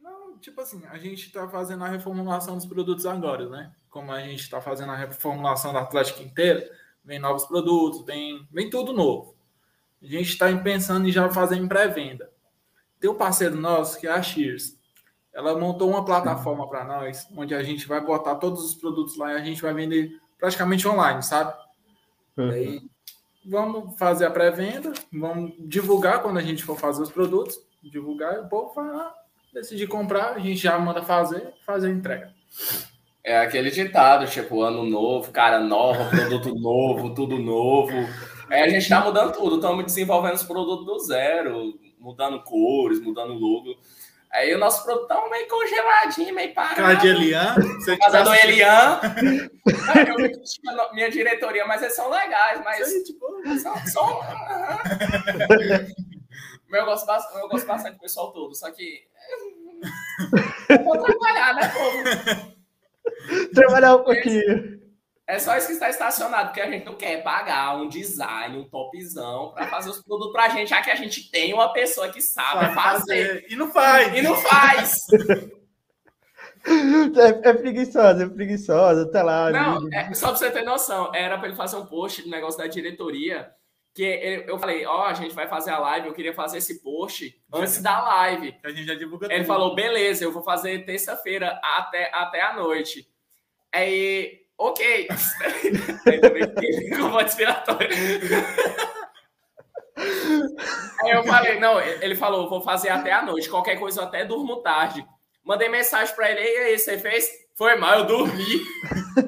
[0.00, 3.72] Não, tipo assim, a gente está fazendo a reformulação dos produtos agora, né?
[3.88, 6.66] Como a gente está fazendo a reformulação da Atlética inteira,
[7.04, 9.34] vem novos produtos, vem, vem tudo novo.
[10.02, 12.30] A gente está pensando em já fazer em pré-venda.
[12.98, 14.78] Tem um parceiro nosso que é a Shears.
[15.32, 19.32] Ela montou uma plataforma para nós, onde a gente vai botar todos os produtos lá
[19.32, 21.54] e a gente vai vender praticamente online, sabe?
[22.36, 22.50] Uhum.
[22.50, 22.82] Aí,
[23.44, 28.38] vamos fazer a pré-venda, vamos divulgar quando a gente for fazer os produtos, divulgar e
[28.40, 29.14] o povo vai lá,
[29.52, 32.34] decidir comprar, a gente já manda fazer, fazer a entrega.
[33.22, 37.92] É aquele ditado, tipo, ano novo, cara nova, produto novo, tudo novo.
[38.50, 43.34] É, a gente tá mudando tudo, estamos desenvolvendo os produtos do zero, mudando cores, mudando
[43.34, 43.76] logo.
[44.32, 46.76] Aí o nosso produto tá meio congeladinho, meio parado.
[46.76, 47.54] Cara de Elian?
[47.54, 49.00] Você Casa do Elian.
[50.08, 52.88] eu minha diretoria, mas eles são legais, mas.
[52.88, 53.26] Sei, tipo...
[53.58, 53.76] São.
[53.86, 54.20] são...
[56.72, 59.02] eu, gosto bastante, eu gosto bastante do pessoal todo, só que.
[60.68, 62.49] Eu vou trabalhar, né, povo?
[63.54, 64.80] Trabalhar um pouquinho.
[65.26, 68.68] É só isso que está estacionado, porque a gente não quer pagar um design, um
[68.68, 72.08] topzão para fazer os produtos para a gente, já que a gente tem uma pessoa
[72.08, 73.28] que sabe fazer.
[73.28, 73.46] fazer.
[73.48, 74.18] E não faz.
[74.18, 74.96] E não faz.
[76.66, 79.50] É, é preguiçosa, é preguiçosa, tá lá.
[79.50, 82.58] Não, é, só para você ter noção, era para ele fazer um post do negócio
[82.58, 83.50] da diretoria,
[83.94, 86.82] que eu falei, ó, oh, a gente vai fazer a live, eu queria fazer esse
[86.82, 88.54] post antes da live.
[88.64, 89.46] A gente já divulga Ele tudo.
[89.46, 93.09] falou, beleza, eu vou fazer terça-feira até, até a noite.
[93.72, 95.08] Aí, ok.
[96.06, 97.88] Ainda bem que como respiratório.
[101.02, 104.24] Aí eu falei, não, ele falou, vou fazer até a noite, qualquer coisa eu até
[104.24, 105.06] durmo tarde.
[105.44, 107.28] Mandei mensagem para ele, e aí, você fez?
[107.56, 108.60] Foi mal, eu dormi.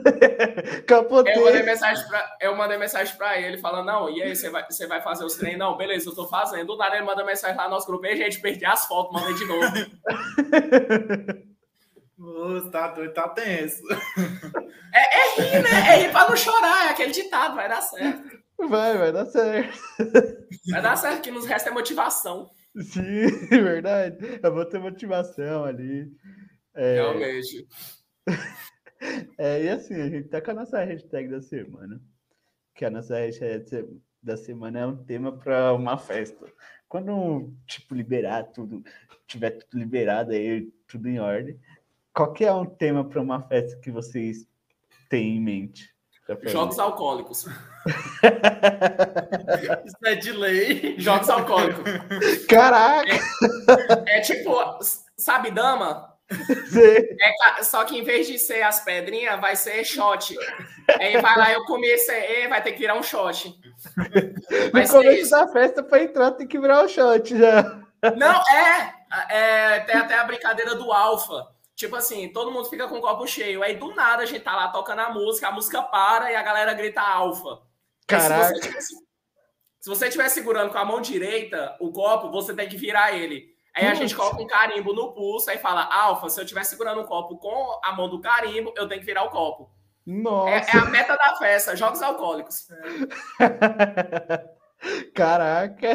[0.86, 1.34] Capotei.
[1.34, 4.64] Eu mandei mensagem pra, eu mandei mensagem pra ele, falando, não, e aí, você vai,
[4.68, 5.58] você vai fazer os treinos?
[5.58, 6.66] Não, beleza, eu tô fazendo.
[6.66, 9.12] Do nada ele manda mensagem lá no nosso grupo, e a gente, perdi as fotos,
[9.12, 9.66] mandei de novo.
[12.22, 13.82] Nossa, tá doido, tá tenso.
[14.94, 15.70] É, é rir, né?
[15.70, 18.42] É rir pra não chorar, é aquele ditado, vai dar certo.
[18.68, 19.76] Vai, vai dar certo.
[20.70, 22.50] Vai dar certo, que nos resta é motivação.
[22.80, 24.38] Sim, verdade.
[24.40, 26.12] Eu vou ter motivação ali.
[26.74, 26.94] É...
[26.94, 27.66] Realmente.
[29.36, 32.00] É, e assim, a gente tá com a nossa hashtag da semana.
[32.72, 33.64] Que a nossa hashtag
[34.22, 36.46] da semana é um tema para uma festa.
[36.88, 38.80] Quando, tipo, liberar tudo,
[39.26, 41.58] tiver tudo liberado aí, tudo em ordem,
[42.14, 44.46] qual que é um tema para uma festa que vocês
[45.08, 45.92] têm em mente?
[46.44, 47.46] Jogos alcoólicos.
[49.84, 50.94] Isso é de lei.
[50.98, 51.84] Jogos alcoólicos.
[52.48, 53.12] Caraca!
[54.06, 54.56] É, é tipo,
[55.16, 56.12] sabe, dama?
[57.20, 60.34] É, só que em vez de ser as pedrinhas, vai ser shot.
[60.98, 61.62] Aí vai lá, eu
[62.10, 63.54] aí, vai ter que virar um shot.
[64.72, 67.82] Vai no começo da festa, para entrar, tem que virar um shot já.
[68.16, 68.94] Não, é,
[69.28, 69.80] é.
[69.80, 71.48] Tem até a brincadeira do alfa.
[71.74, 73.62] Tipo assim, todo mundo fica com o copo cheio.
[73.62, 76.42] Aí do nada a gente tá lá tocando a música, a música para e a
[76.42, 77.62] galera grita alfa.
[78.06, 78.54] Caraca.
[79.82, 83.52] Se você estiver segurando com a mão direita o copo, você tem que virar ele.
[83.74, 87.00] Aí a gente coloca um carimbo no pulso e fala: Alfa, se eu estiver segurando
[87.00, 89.70] um copo com a mão do carimbo, eu tenho que virar o copo.
[90.06, 90.50] Nossa.
[90.50, 92.68] É, é a meta da festa, jogos alcoólicos.
[95.14, 95.88] Caraca.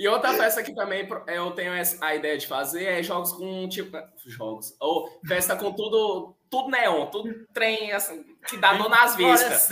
[0.00, 3.98] E outra festa que também eu tenho a ideia de fazer é jogos com tipo.
[4.24, 4.74] Jogos.
[4.80, 6.34] Ou festa com tudo.
[6.48, 9.68] Tudo neon, tudo trem assim, que dá dor nas vistas.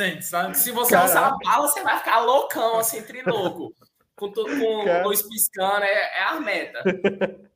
[0.54, 1.10] Se você Caraca.
[1.10, 3.74] usar a bala, você vai ficar loucão, assim, trilouco
[4.14, 6.84] com, tudo, com luz piscando, é, é a meta.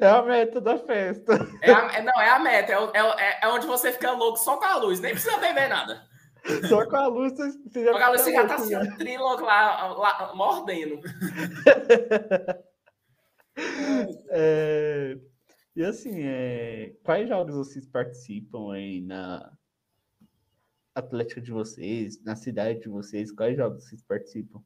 [0.00, 1.34] É a meta da festa.
[1.60, 2.72] É a, é, não, é a meta.
[2.72, 5.00] É, é, é, onde você fica louco só com a luz.
[5.00, 6.02] Nem precisa beber nada.
[6.68, 9.92] Só com a luz você já, com a luz, você já tá assim, triloco lá,
[9.92, 11.00] lá, mordendo.
[14.30, 15.18] é,
[15.74, 19.52] e assim, é, quais jogos vocês participam aí na
[20.94, 23.32] Atlética de vocês, na cidade de vocês?
[23.32, 24.62] Quais jogos vocês participam?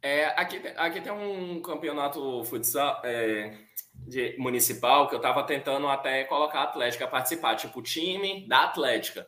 [0.00, 3.58] É, aqui, aqui tem um campeonato futsal é,
[3.94, 8.64] de, municipal que eu estava tentando até colocar a Atlética a participar, tipo time da
[8.64, 9.26] Atlética.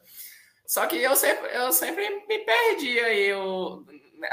[0.67, 3.85] Só que eu sempre, eu sempre me perdi aí eu,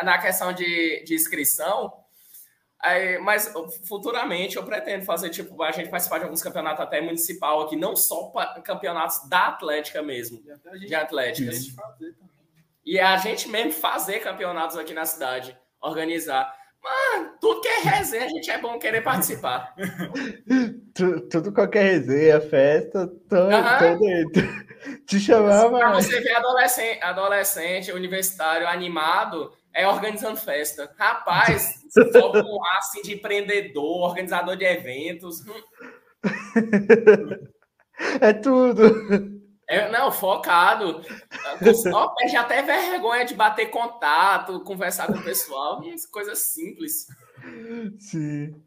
[0.03, 1.93] na questão de, de inscrição.
[2.79, 3.53] Aí, mas
[3.87, 7.95] futuramente eu pretendo fazer, tipo, a gente participar de alguns campeonatos até municipal aqui, não
[7.95, 8.29] só
[8.63, 10.43] campeonatos da Atlética mesmo.
[10.79, 11.51] De Atlética.
[12.85, 16.53] E é a gente mesmo fazer campeonatos aqui na cidade, organizar.
[16.83, 19.73] Mano, tudo que é resenha, a gente é bom querer participar.
[20.93, 23.77] tudo, tudo qualquer resenha, festa, tô, uhum.
[23.79, 24.63] tô dentro.
[25.07, 25.77] Te chamava.
[25.77, 30.93] Pra você ver adolescente, adolescente, universitário animado, é organizando festa.
[30.99, 31.75] Rapaz,
[32.11, 35.39] for um assim de empreendedor, organizador de eventos.
[35.47, 35.53] Hum.
[38.19, 39.32] é tudo.
[39.67, 41.01] É, não, focado.
[41.93, 47.07] Ó, perde até vergonha de bater contato, conversar com o pessoal, coisas simples.
[47.99, 48.61] Sim.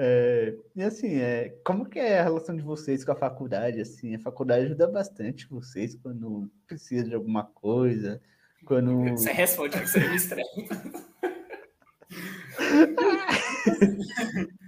[0.00, 3.80] É, e assim, é, como que é a relação de vocês com a faculdade?
[3.80, 8.22] Assim, a faculdade ajuda bastante vocês quando precisa de alguma coisa,
[8.64, 9.10] quando...
[9.10, 10.46] Você responde que você me estranho.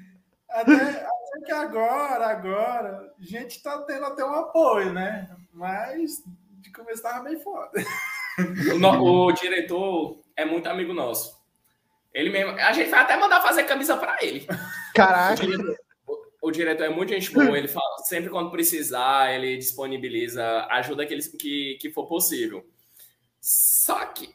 [0.50, 1.06] até,
[1.40, 5.28] que agora, agora, a gente tá tendo até um apoio, né?
[5.52, 6.22] Mas
[6.60, 7.70] de começo tava bem foda.
[8.72, 11.38] O, no, o, diretor é muito amigo nosso.
[12.14, 12.52] Ele mesmo.
[12.52, 14.46] A gente vai até mandar fazer camisa para ele.
[14.94, 15.42] Caraca.
[15.42, 15.76] O diretor,
[16.06, 17.58] o, o diretor, é muito gente boa.
[17.58, 22.64] Ele fala sempre quando precisar, ele disponibiliza ajuda que, ele, que, que for possível.
[23.40, 24.34] Só que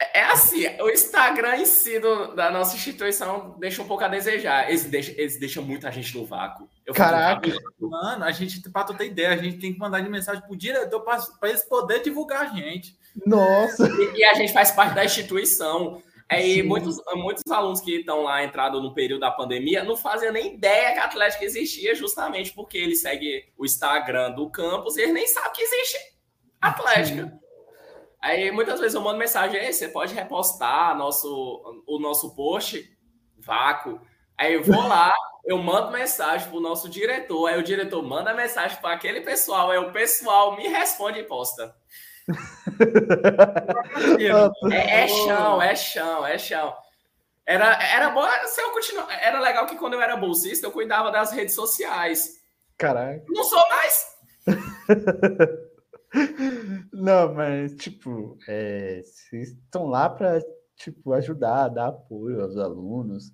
[0.00, 4.68] é assim, o Instagram em si do, da nossa instituição deixa um pouco a desejar.
[4.68, 6.68] Eles deixam, eles deixam muita gente no vácuo.
[6.86, 7.50] Eu Caraca!
[7.80, 10.56] Mano, a gente, pra tu ter ideia, a gente tem que mandar de mensagem pro
[10.56, 12.96] diretor para eles poderem divulgar a gente.
[13.26, 13.88] Nossa!
[13.88, 16.00] E, e, a gente faz parte da instituição.
[16.28, 20.54] Aí muitos, muitos alunos que estão lá entrado no período da pandemia não fazem nem
[20.54, 25.14] ideia que a Atlética existia, justamente porque eles seguem o Instagram do campus e eles
[25.14, 25.98] nem sabem que existe
[26.60, 27.22] Atlética.
[27.24, 27.47] Sim.
[28.20, 32.90] Aí muitas vezes eu mando mensagem, você pode repostar nosso, o nosso post,
[33.38, 34.00] vácuo.
[34.36, 38.80] Aí eu vou lá, eu mando mensagem pro nosso diretor, aí o diretor manda mensagem
[38.80, 41.74] para aquele pessoal, aí o pessoal me responde e posta.
[44.70, 46.76] é, é, chão, é chão, é chão.
[47.46, 49.08] Era, era bom se eu continuar.
[49.22, 52.36] Era legal que quando eu era bolsista, eu cuidava das redes sociais.
[52.76, 53.24] Caralho.
[53.28, 54.06] Não sou mais.
[56.92, 60.40] Não, mas, tipo, é, vocês estão lá para
[60.76, 63.32] tipo, ajudar, dar apoio aos alunos,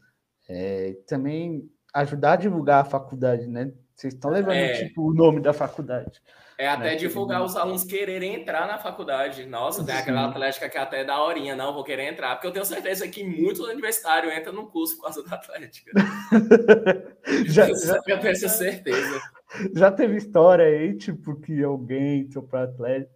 [0.48, 3.72] é, também ajudar a divulgar a faculdade, né?
[3.94, 6.20] Vocês estão levando, é, tipo, o nome da faculdade.
[6.58, 6.96] É até né?
[6.96, 9.44] divulgar os alunos quererem entrar na faculdade.
[9.44, 12.34] Nossa, tem aquela atlética que é até da horinha, não, vou querer entrar.
[12.34, 15.92] Porque eu tenho certeza que muitos universitários entram no curso por causa da atlética.
[17.46, 19.20] já, já, eu tenho essa certeza.
[19.74, 23.10] Já teve história aí, tipo, que alguém entrou para Atlética,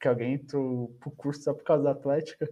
[0.00, 2.48] que alguém entrou pro curso só por causa da Atlética?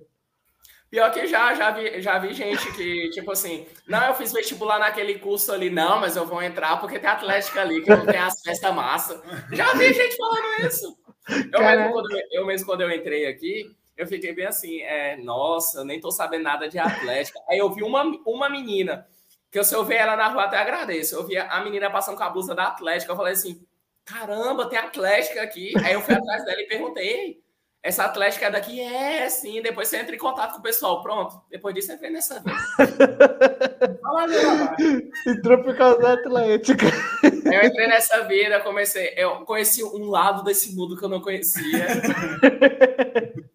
[0.88, 4.78] Pior que já, já vi, já vi gente que, tipo assim, não, eu fiz vestibular
[4.78, 8.18] naquele curso ali, não, mas eu vou entrar porque tem Atlética ali, que não tem
[8.18, 9.20] acesso à massa.
[9.52, 10.96] Já vi gente falando isso.
[11.52, 15.80] Eu mesmo, quando, eu mesmo, quando eu entrei aqui, eu fiquei bem assim, é, nossa,
[15.80, 17.40] eu nem tô sabendo nada de Atlética.
[17.48, 19.06] Aí eu vi uma, uma menina
[19.56, 21.14] que se eu ver ela na rua, até agradeço.
[21.14, 23.10] Eu vi a menina passando com a blusa da Atlética.
[23.10, 23.66] Eu falei assim:
[24.04, 25.72] caramba, tem Atlética aqui.
[25.82, 27.40] Aí eu fui atrás dela e perguntei:
[27.82, 28.80] essa Atlética é daqui?
[28.80, 29.62] É, sim.
[29.62, 31.02] Depois você entra em contato com o pessoal.
[31.02, 31.40] Pronto.
[31.50, 32.56] Depois disso, vem nessa vez.
[35.26, 36.86] Entrou por causa da Atlética.
[37.22, 39.14] Eu entrei nessa vida, comecei.
[39.16, 41.86] Eu conheci um lado desse mundo que eu não conhecia.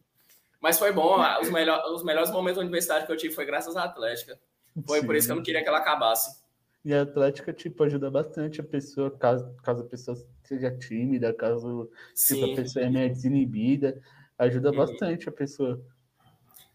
[0.61, 1.19] Mas foi bom.
[1.41, 4.39] Os, melhor, os melhores momentos da universidade que eu tive foi graças à Atlética.
[4.87, 5.05] Foi Sim.
[5.05, 6.41] por isso que eu não queria que ela acabasse.
[6.83, 11.89] E a Atlética, tipo, ajuda bastante a pessoa, caso, caso a pessoa seja tímida, caso
[12.15, 14.01] tipo, a pessoa é meio desinibida,
[14.37, 14.77] ajuda uhum.
[14.77, 15.79] bastante a pessoa.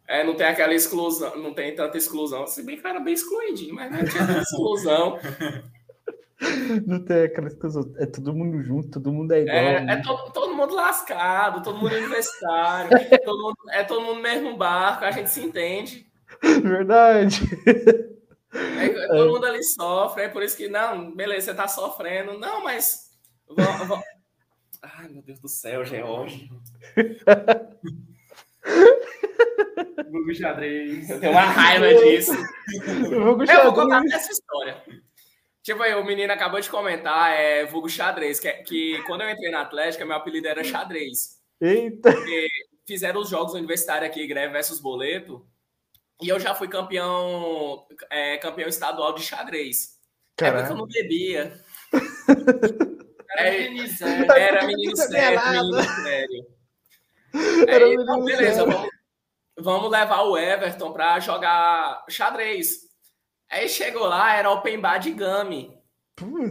[0.07, 2.47] É, não tem aquela exclusão, não tem tanta exclusão.
[2.47, 5.19] Se bem que era bem excluidinho, mas não tinha tanta exclusão.
[6.87, 7.95] Não tem aquela exclusão.
[7.97, 9.57] É todo mundo junto, todo mundo é igual.
[9.57, 9.95] É, né?
[9.95, 12.91] é todo, todo mundo lascado, todo mundo universitário,
[13.25, 16.06] todo mundo, é todo mundo no mesmo barco, a gente se entende.
[16.63, 17.41] Verdade.
[18.53, 22.39] É, todo mundo ali sofre, é por isso que, não, beleza, você tá sofrendo.
[22.39, 23.11] Não, mas.
[23.47, 24.03] Vou, vou...
[24.83, 26.51] Ai, meu Deus do céu, George.
[30.11, 31.11] Google xadrez.
[31.11, 32.33] Eu tenho uma raiva disso.
[33.11, 34.83] Eu vou contar essa história.
[35.63, 39.51] Tipo aí, o menino acabou de comentar, é vulgo xadrez, que, que quando eu entrei
[39.51, 41.41] na Atlética, meu apelido era xadrez.
[41.61, 42.13] Eita!
[42.13, 42.47] Porque
[42.87, 45.45] fizeram os jogos universitários aqui, greve versus boleto,
[46.21, 49.97] e eu já fui campeão, é, campeão estadual de xadrez.
[50.37, 50.69] Caraca.
[50.69, 51.61] É eu não bebia.
[53.37, 54.33] Era menino sério.
[54.33, 56.47] Era menino sério, menino sério.
[57.69, 58.91] Aí, então, beleza, vamos,
[59.59, 62.87] vamos levar o Everton para jogar xadrez.
[63.51, 65.77] Aí chegou lá, era open bar de game.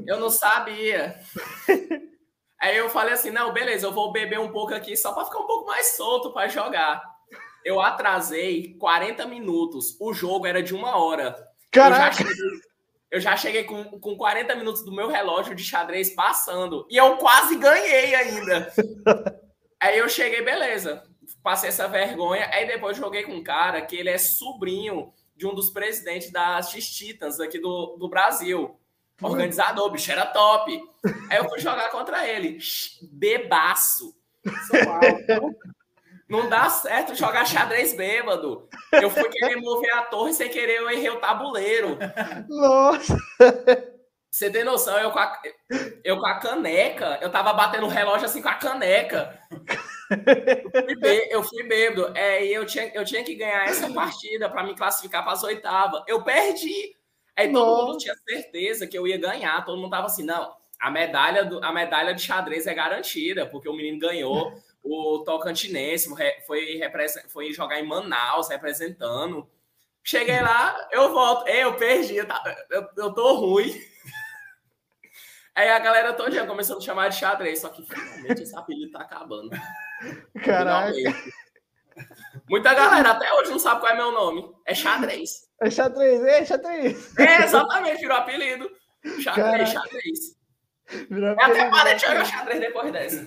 [0.07, 1.19] Eu não sabia.
[2.59, 5.39] Aí eu falei assim: não, beleza, eu vou beber um pouco aqui só para ficar
[5.39, 7.14] um pouco mais solto para jogar.
[7.65, 9.97] Eu atrasei 40 minutos.
[9.99, 11.35] O jogo era de uma hora.
[11.71, 12.21] Caraca!
[12.21, 12.61] Eu já cheguei,
[13.11, 16.85] eu já cheguei com, com 40 minutos do meu relógio de xadrez passando.
[16.91, 18.71] E eu quase ganhei ainda.
[19.81, 21.03] Aí eu cheguei, beleza.
[21.41, 22.47] Passei essa vergonha.
[22.53, 26.69] Aí depois joguei com um cara que ele é sobrinho de um dos presidentes das
[26.69, 28.79] X-Titans aqui do, do Brasil.
[29.19, 30.79] Organizador, bicho era top.
[31.31, 32.59] Aí eu fui jogar contra ele.
[33.11, 34.15] Bebaço.
[36.27, 38.67] Não dá certo jogar xadrez bêbado.
[38.91, 41.97] Eu fui querer mover a torre sem querer, eu errei o tabuleiro.
[42.49, 43.15] Nossa!
[44.35, 44.97] Você tem noção?
[44.97, 45.41] Eu com, a,
[46.03, 49.39] eu com a caneca, eu tava batendo o relógio assim com a caneca.
[50.09, 52.11] Eu fui, bê, eu fui bêbado.
[52.17, 55.43] É, e eu tinha, eu tinha que ganhar essa partida para me classificar para as
[55.43, 56.03] oitavas.
[56.05, 56.95] Eu perdi.
[57.33, 57.85] Aí todo Nossa.
[57.85, 59.63] mundo tinha certeza que eu ia ganhar.
[59.63, 63.69] Todo mundo tava assim, não, a medalha, do, a medalha de xadrez é garantida, porque
[63.69, 64.53] o menino ganhou.
[64.87, 66.07] O Tocantinense
[66.45, 66.79] foi,
[67.27, 69.49] foi jogar em Manaus, representando.
[70.03, 71.47] Cheguei lá, eu volto.
[71.47, 72.27] Ei, eu perdi, eu,
[72.69, 73.73] eu, eu tô ruim.
[75.55, 78.91] Aí a galera todo dia começou a chamar de xadrez, só que finalmente esse apelido
[78.91, 79.49] tá acabando.
[80.43, 80.93] Caraca.
[82.47, 84.53] Muita galera até hoje não sabe qual é meu nome.
[84.67, 85.49] É xadrez.
[85.59, 87.17] É xadrez, é xadrez.
[87.17, 88.69] É, exatamente, virou apelido.
[89.03, 89.65] Xadrez, Caraca.
[89.65, 90.37] xadrez.
[91.09, 91.59] Virou apelido.
[91.59, 93.25] até parei de jogar xadrez depois dessa.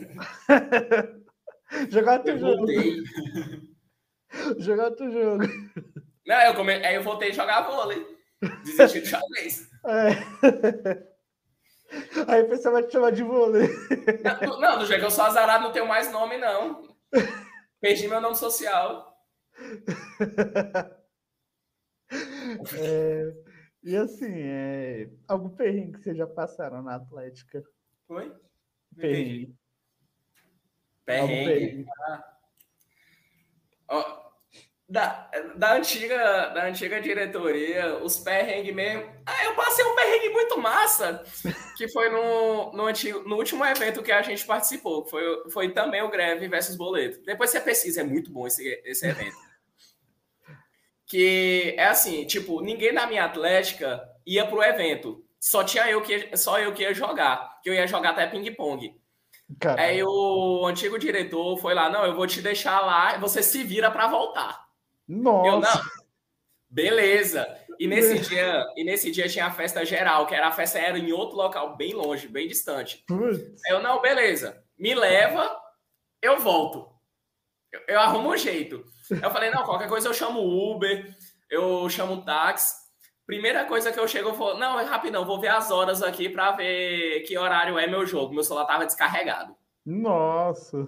[1.90, 2.66] jogar outro jogo.
[4.58, 5.44] jogar outro jogo.
[6.26, 6.72] Não, eu come...
[6.74, 8.06] aí eu voltei a jogar vôlei.
[8.64, 9.68] Desisti de xadrez.
[9.86, 10.10] É.
[12.26, 13.68] Aí a pessoa vai te chamar de vôlei.
[14.42, 16.82] Não, não, do jeito que eu sou azarado, não tenho mais nome, não.
[17.80, 19.16] Perdi meu nome social.
[22.74, 23.34] É,
[23.82, 27.62] e assim, é, algum perrengue que vocês já passaram na Atlética?
[28.08, 28.34] Oi?
[28.96, 29.46] Perrengue.
[29.46, 29.58] Perrengue.
[31.08, 31.86] Perrengue.
[33.88, 34.24] Ah.
[34.90, 39.04] Da, da, antiga, da antiga diretoria, os perrengues mesmo.
[39.26, 41.22] Ah, eu passei um perrengue muito massa,
[41.76, 45.72] que foi no, no, antigo, no último evento que a gente participou, que foi, foi
[45.72, 47.22] também o Greve versus Boleto.
[47.22, 49.36] Depois você pesquisa, é muito bom esse, esse evento.
[51.06, 55.22] que é assim, tipo, ninguém da minha Atlética ia pro evento.
[55.38, 58.98] Só tinha eu que só eu que ia jogar, que eu ia jogar até ping-pong.
[59.78, 63.90] Aí o antigo diretor foi lá, não, eu vou te deixar lá, você se vira
[63.90, 64.66] para voltar.
[65.06, 65.48] Nossa.
[65.48, 65.82] Eu, não.
[66.70, 67.46] Beleza.
[67.78, 70.98] E nesse dia, e nesse dia tinha a festa geral, que era a festa era
[70.98, 73.04] em outro local, bem longe, bem distante.
[73.06, 73.40] Putz.
[73.68, 74.62] Eu não, beleza.
[74.76, 75.58] Me leva,
[76.20, 76.92] eu volto.
[77.72, 78.84] Eu, eu arrumo um jeito.
[79.10, 81.16] Eu falei, não, qualquer coisa eu chamo Uber,
[81.48, 82.87] eu chamo táxi.
[83.28, 86.30] Primeira coisa que eu chego, eu falo, não, é rapidão, vou ver as horas aqui
[86.30, 88.32] para ver que horário é meu jogo.
[88.32, 89.54] Meu celular tava descarregado.
[89.84, 90.86] Nossa.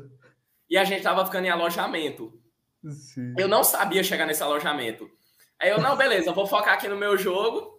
[0.67, 2.33] E a gente tava ficando em alojamento.
[2.89, 3.35] Sim.
[3.37, 5.07] Eu não sabia chegar nesse alojamento.
[5.61, 7.79] Aí eu, não, beleza, vou focar aqui no meu jogo.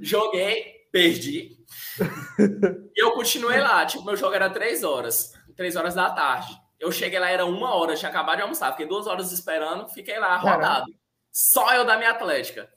[0.00, 1.58] Joguei, perdi.
[2.00, 3.86] e eu continuei lá.
[3.86, 5.32] Tipo, meu jogo era três horas.
[5.54, 6.60] Três horas da tarde.
[6.80, 8.72] Eu cheguei lá, era uma hora, tinha acabado de almoçar.
[8.72, 10.86] Fiquei duas horas esperando, fiquei lá rodado.
[11.30, 12.68] Só eu da minha Atlética.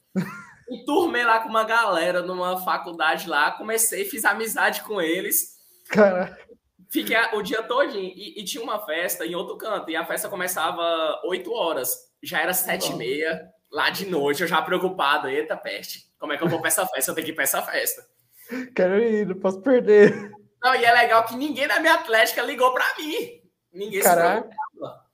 [0.69, 5.55] Enturmei lá com uma galera numa faculdade lá, comecei, fiz amizade com eles.
[5.89, 6.45] Caraca.
[6.89, 8.13] Fiquei o dia todinho.
[8.15, 9.89] E, e, tinha uma festa em outro canto.
[9.89, 11.93] E a festa começava 8 horas.
[12.23, 14.41] Já era 7 e meia, lá de noite.
[14.41, 15.27] Eu já preocupado.
[15.27, 16.05] Eita, peste.
[16.17, 17.11] Como é que eu vou pra essa festa?
[17.11, 18.05] Eu tenho que ir pra essa festa.
[18.75, 20.31] Quero ir, não posso perder.
[20.63, 23.41] Não, e é legal que ninguém da minha Atlética ligou pra mim.
[23.73, 24.43] Ninguém Caraca.
[24.43, 25.05] se preocupava.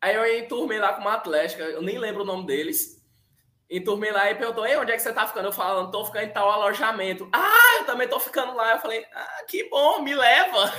[0.00, 1.62] Aí eu enturmei lá com uma Atlética.
[1.62, 2.95] Eu nem lembro o nome deles.
[3.68, 5.48] Enturmei lá e perguntou: Ei, onde é que você tá ficando?
[5.48, 7.28] Eu falando, tô ficando em tal alojamento.
[7.32, 8.74] Ah, eu também tô ficando lá.
[8.74, 10.72] Eu falei, ah, que bom, me leva.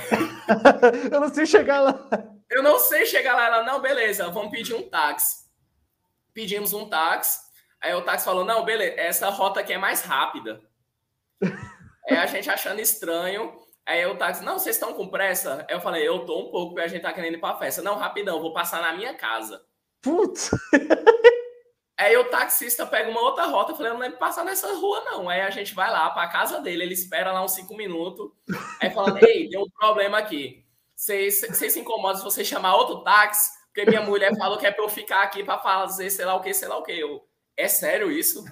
[1.12, 2.08] eu não sei chegar lá.
[2.50, 3.46] Eu não sei chegar lá.
[3.46, 5.46] Ela, não, beleza, vamos pedir um táxi.
[6.32, 7.40] Pedimos um táxi.
[7.78, 10.62] Aí o táxi falou: não, beleza, essa rota aqui é mais rápida.
[12.08, 13.52] Aí a gente achando estranho.
[13.84, 15.64] Aí o táxi, não, vocês estão com pressa?
[15.68, 17.82] Aí eu falei, eu tô um pouco, porque a gente tá querendo ir pra festa.
[17.82, 19.62] Não, rapidão, vou passar na minha casa.
[20.00, 20.50] Putz!
[21.98, 25.28] Aí o taxista pega uma outra rota, eu falei, não lembro passar nessa rua, não.
[25.28, 28.30] Aí a gente vai lá para a casa dele, ele espera lá uns cinco minutos.
[28.80, 30.64] Aí fala, ei, tem um problema aqui.
[30.94, 34.84] Vocês se incomodam se você chamar outro táxi, porque minha mulher falou que é para
[34.84, 36.92] eu ficar aqui para fazer sei lá o que, sei lá o que.
[36.92, 37.26] Eu,
[37.56, 38.44] é sério isso?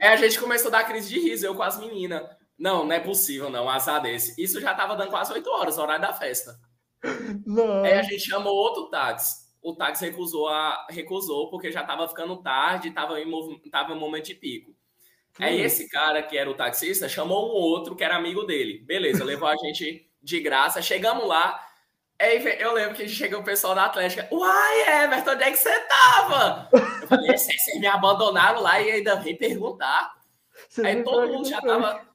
[0.00, 2.22] Aí a gente começou a dar crise de riso, eu com as meninas.
[2.58, 4.42] Não, não é possível, não, azar desse.
[4.42, 6.58] Isso já tava dando quase oito horas, horário da festa.
[7.44, 7.84] Não.
[7.84, 12.42] Aí a gente chamou outro táxi o táxi recusou, a, recusou porque já estava ficando
[12.42, 13.30] tarde, estava em,
[13.70, 14.70] tava em momento de pico.
[14.70, 15.44] Hum.
[15.44, 18.82] Aí esse cara que era o taxista chamou um outro que era amigo dele.
[18.86, 20.82] Beleza, levou a gente de graça.
[20.82, 21.66] Chegamos lá.
[22.58, 24.28] Eu lembro que chegou o pessoal da Atlética.
[24.30, 26.68] Uai, Everton, onde é que você tava?
[26.72, 30.12] Eu falei, vocês me abandonaram lá e ainda vem perguntar.
[30.68, 32.08] Você Aí todo mundo já tava.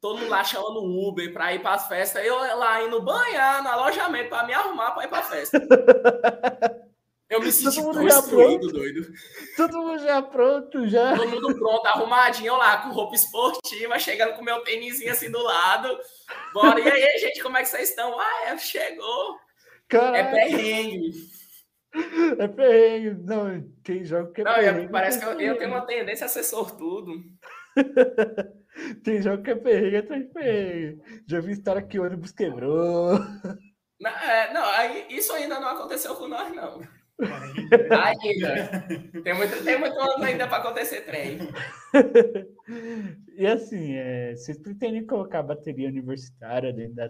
[0.00, 2.24] Todo mundo lá chamando Uber pra ir pras festas.
[2.26, 5.60] Eu lá indo banhar no alojamento pra me arrumar pra ir pra festa.
[7.32, 8.68] Eu me senti Todo mundo já pronto.
[8.68, 9.12] doido.
[9.56, 11.16] Todo mundo já pronto, já.
[11.16, 15.98] Todo mundo pronto, arrumadinho lá, com roupa esportiva, chegando com meu tênisinho assim do lado.
[16.52, 18.20] Bora, e aí, gente, como é que vocês estão?
[18.20, 19.38] Ah, é, chegou.
[19.88, 20.18] Caraca.
[20.18, 21.12] É perrengue.
[22.38, 23.22] É perrengue.
[23.24, 24.92] Não, quem joga que é Não, perrengue.
[24.92, 27.14] parece que eu, eu, tenho uma tendência a ser sortudo.
[29.02, 31.02] tem jogo que é perrengue atrás de perrengue.
[31.26, 33.18] Já vi história que o ônibus quebrou.
[33.98, 36.82] Não, é, não, isso ainda não aconteceu com nós, não.
[37.20, 38.86] Ainda.
[39.22, 41.38] Tem muito, tem muito ano ainda para acontecer trem.
[43.36, 47.08] e assim, é, vocês pretendem colocar bateria universitária dentro da,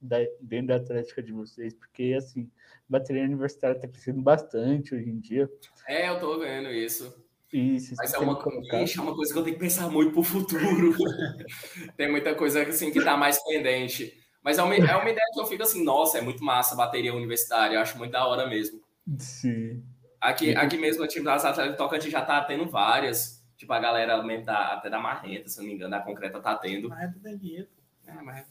[0.00, 1.74] da, dentro da Atlética de vocês?
[1.74, 2.50] Porque, assim,
[2.88, 5.48] bateria universitária está crescendo bastante hoje em dia.
[5.86, 7.24] É, eu tô vendo isso.
[7.52, 8.32] Isso, Mas é uma,
[8.70, 10.94] é uma coisa que eu tenho que pensar muito pro futuro.
[11.96, 14.16] tem muita coisa assim que tá mais pendente.
[14.42, 16.76] Mas é uma, é uma ideia que eu fico assim, nossa, é muito massa a
[16.76, 18.80] bateria universitária, eu acho muito da hora mesmo.
[19.18, 19.82] Sim.
[20.20, 23.42] Aqui, aqui mesmo, o time das Atléticas Tocantins já tá tendo várias.
[23.56, 26.54] Tipo, a galera mesmo tá, até da Marreta, se não me engano, a concreta tá
[26.56, 26.88] tendo.
[26.88, 27.68] Marreta tem dinheiro.
[28.06, 28.46] É, mas...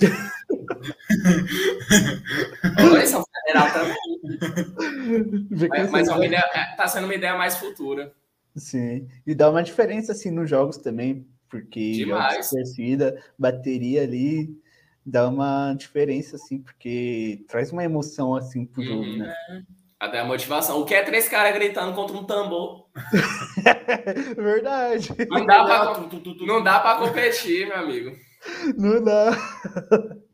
[2.95, 3.97] Eles são federal também.
[5.69, 8.13] mas, mas uma ideia, é, tá sendo uma ideia mais futura.
[8.55, 9.07] Sim.
[9.25, 12.49] E dá uma diferença, assim, nos jogos também, porque Demais.
[12.49, 14.55] torcida, bateria ali,
[15.05, 19.17] dá uma diferença, assim, porque traz uma emoção, assim, pro jogo, uhum.
[19.17, 19.33] né?
[19.99, 20.79] Até a motivação.
[20.79, 22.85] O que é três caras gritando contra um tambor?
[24.37, 25.09] Verdade.
[25.29, 25.99] Não dá, pra,
[26.47, 28.15] não dá pra competir, meu amigo.
[28.77, 29.31] Não dá.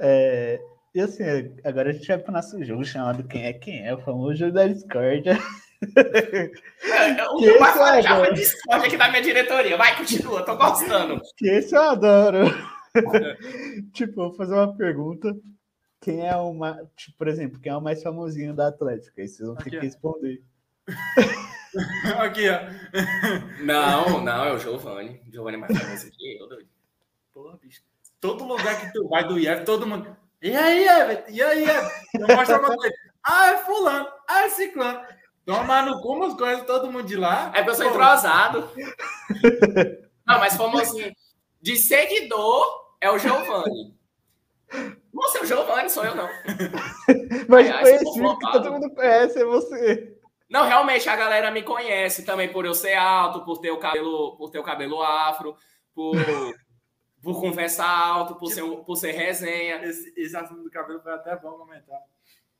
[0.00, 0.58] É,
[0.94, 1.22] e assim,
[1.62, 4.52] agora a gente vai pro nosso jogo chamado Quem é Quem é, o famoso jogo
[4.52, 5.38] da discórdia.
[5.94, 9.76] É, o que mais fora já foi Discord aqui da minha diretoria.
[9.76, 11.20] Vai, continua, tô gostando.
[11.36, 12.46] Que esse eu adoro.
[13.92, 15.36] tipo, vou fazer uma pergunta
[16.00, 19.20] quem é o mais, tipo, por exemplo, quem é o mais famosinho da Atlética?
[19.20, 20.42] Aí vocês vão ter que responder.
[22.18, 22.60] aqui, ó.
[23.62, 25.20] Não, não, é o Giovanni.
[25.30, 26.68] Giovanni é mais famoso aqui, eu doido.
[27.32, 27.82] Porra, bicho.
[28.20, 30.16] Todo lugar que tu vai do IEF, todo mundo.
[30.40, 31.30] E aí, Everton?
[31.30, 32.66] E aí, Everton?
[32.76, 32.94] Coisa.
[33.22, 34.08] Ah, é fulano.
[34.26, 35.00] Ah, é ciclano.
[35.44, 37.52] Toma no cu umas coisas, todo mundo de lá.
[37.54, 38.70] É que eu sou entrosado.
[40.26, 41.12] Não, mas famosinho.
[41.60, 43.96] De seguidor é o Giovanni.
[45.18, 46.28] Nossa, é o Giovanni, sou eu não.
[47.48, 50.16] Mas conhecido que todo mundo conhece é você.
[50.48, 54.36] Não, realmente a galera me conhece também por eu ser alto, por ter o cabelo,
[54.36, 55.56] por ter o cabelo afro,
[55.92, 56.14] por,
[57.20, 59.84] por conversar alto, por, tipo, ser, por ser resenha.
[59.84, 61.98] Esse, esse assunto do cabelo foi até bom comentar.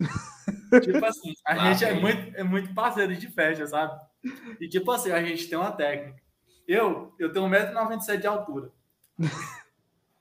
[0.83, 4.01] tipo assim, a claro, gente é muito, é muito parceiro de festa, sabe?
[4.61, 6.21] E tipo assim, a gente tem uma técnica.
[6.67, 8.73] Eu, eu tenho 1,97m de altura.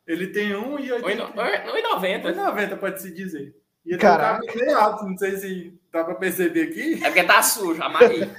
[0.08, 1.34] Ele tem 1,80.
[1.34, 2.34] 1,90.
[2.34, 3.54] 1,90 pode se dizer.
[3.86, 4.46] E ele Caraca.
[4.46, 6.94] tá bem alto, não sei se dá pra perceber aqui.
[7.04, 8.30] É porque tá sujo, amarrei.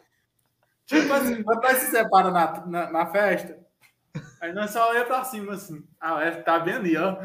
[0.86, 3.58] tipo assim, quando nós se separa na, na, na, festa,
[4.40, 5.82] aí nós só olhamos pra cima assim.
[6.00, 7.16] Ah, é, tá bem ali, ó.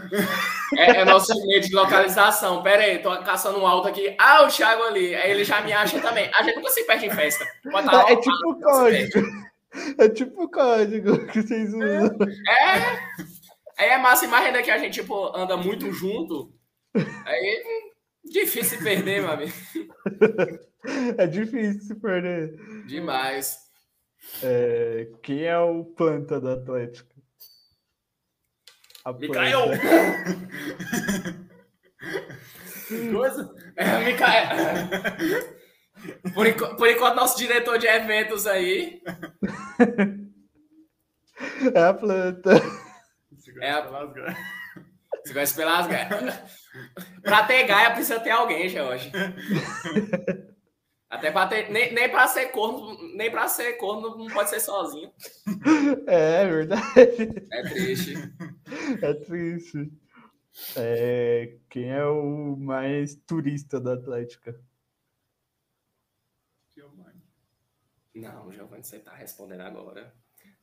[0.76, 2.62] É, é nosso meio de localização.
[2.62, 4.16] Pera aí, tô caçando um alto aqui.
[4.20, 5.16] Ah, o Thiago ali.
[5.16, 6.30] Aí ele já me acha também.
[6.34, 7.46] A gente nunca se perde em festa.
[7.72, 9.44] Tá é, é tipo código.
[9.98, 12.18] É tipo o código que vocês usam.
[12.48, 13.33] É.
[13.78, 16.54] Aí é massa mais ainda que a gente tipo, anda muito junto.
[17.26, 17.64] Aí
[18.24, 19.54] difícil se perder, meu amigo.
[21.18, 22.58] É difícil se perder.
[22.86, 23.58] Demais.
[24.44, 27.14] É, quem é o planta do Atlético?
[29.06, 29.62] A Micael!
[33.14, 33.54] Coisa?
[33.76, 34.50] É, Micael.
[36.34, 39.02] Por, enquanto, por enquanto, nosso diretor de eventos aí.
[41.74, 42.52] É a planta.
[43.62, 43.82] É a...
[45.24, 46.64] Você conhece pelas gaias.
[47.22, 49.12] Pra ter gaia precisa ter alguém, Jorge.
[51.10, 51.70] Até pra ter.
[51.72, 55.14] Nem, nem pra ser corno, nem pra ser corno não pode ser sozinho.
[56.08, 57.48] É, é verdade.
[57.52, 58.14] É triste.
[59.02, 59.94] É triste.
[60.76, 64.60] É, quem é o mais turista da Atlética?
[68.16, 70.14] Não, Giovanni, você tá respondendo agora.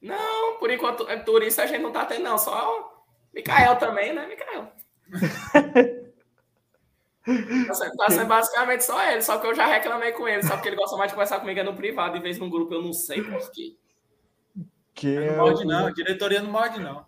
[0.00, 2.38] Não, por enquanto, é turista a gente não tá tendo, não.
[2.38, 4.72] Só Mikael também, né, Mikael?
[7.66, 10.54] tá, sendo, tá sendo basicamente só ele, só que eu já reclamei com ele, só
[10.54, 12.72] porque ele gosta mais de conversar comigo é no privado, em vez de no grupo,
[12.72, 13.76] eu não sei por quê.
[14.94, 17.04] Que não morde, não, a diretoria não morde, não.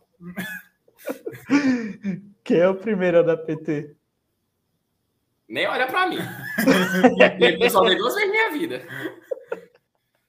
[2.45, 3.97] Quem Quem é o primeiro da PT?
[5.49, 6.17] Nem olha pra mim.
[7.61, 8.83] Eu só dei duas vezes minha vida.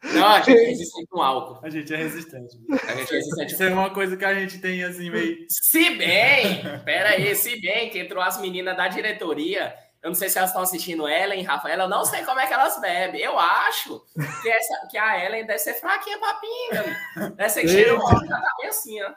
[0.03, 1.65] Não, a gente é resistente com álcool.
[1.65, 2.57] A gente é resistente.
[2.69, 3.53] A gente é resistente.
[3.53, 5.45] Isso é uma coisa que a gente tem assim meio.
[5.49, 9.73] Se bem, pera aí, se bem que entrou as meninas da diretoria,
[10.03, 12.53] eu não sei se elas estão assistindo Ellen, Rafaela, eu não sei como é que
[12.53, 13.21] elas bebem.
[13.21, 14.03] Eu acho
[14.41, 17.35] que, essa, que a Ellen deve ser fraquinha pra pinga.
[17.35, 19.13] Deve ser cheirosa, já tá bem assim, ó.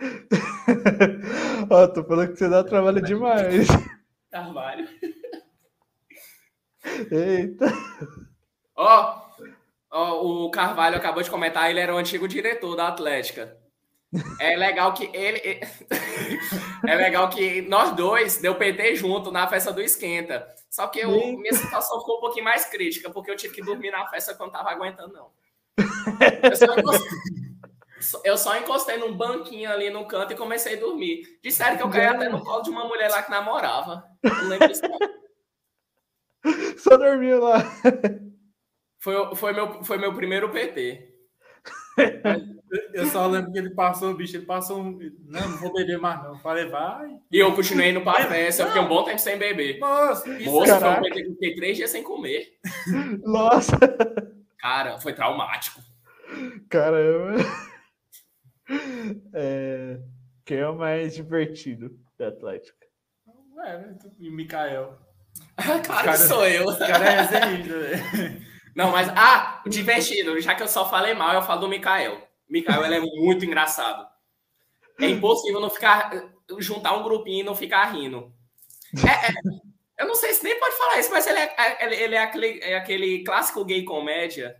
[1.70, 3.68] Ó, tô falando que você dá trabalho demais.
[4.30, 4.88] Carvalho.
[7.10, 7.66] Eita.
[8.76, 9.23] Ó, ó,
[9.94, 13.56] o Carvalho acabou de comentar, ele era o antigo diretor da Atlética.
[14.40, 15.40] É legal que ele.
[16.86, 20.46] é legal que nós dois deu PT junto na festa do Esquenta.
[20.70, 23.90] Só que eu, minha situação ficou um pouquinho mais crítica, porque eu tive que dormir
[23.90, 25.30] na festa não tava aguentando, não.
[26.42, 27.10] Eu só, encostei,
[28.24, 31.38] eu só encostei num banquinho ali no canto e comecei a dormir.
[31.42, 34.04] Disseram que eu caí até no colo de uma mulher lá que namorava.
[34.22, 34.82] Não lembro disso.
[36.78, 37.58] Só dormiu lá.
[39.04, 41.10] Foi, foi, meu, foi meu primeiro PT.
[42.94, 44.98] Eu só lembro que ele passou, bicho, ele passou um.
[45.26, 46.38] Não, não vou beber mais, não.
[46.38, 47.18] Falei, vai.
[47.30, 49.78] E eu continuei no pra festa, eu fiquei um bom tempo sem beber.
[49.78, 51.02] Nossa, isso Moço, foi um.
[51.02, 52.48] PT que eu fiquei três dias sem comer.
[53.22, 53.76] Nossa,
[54.58, 55.82] Cara, foi traumático.
[56.70, 57.36] caramba.
[59.34, 59.98] É,
[60.46, 62.86] Quem é o mais divertido da Atlética?
[63.66, 63.98] é, né?
[64.18, 64.98] E Mikael.
[65.56, 66.66] claro Cara- que sou eu.
[66.68, 68.53] O cara é resenhista, velho.
[68.74, 70.40] Não, mas, ah, divertido.
[70.40, 72.26] Já que eu só falei mal, eu falo do Mikael.
[72.48, 74.06] Mikael, ele é muito engraçado.
[75.00, 76.10] É impossível não ficar,
[76.58, 78.32] juntar um grupinho e não ficar rindo.
[79.06, 79.34] É, é,
[79.98, 82.60] eu não sei se nem pode falar isso, mas ele é, ele, ele é, aquele,
[82.60, 84.56] é aquele clássico gay comédia.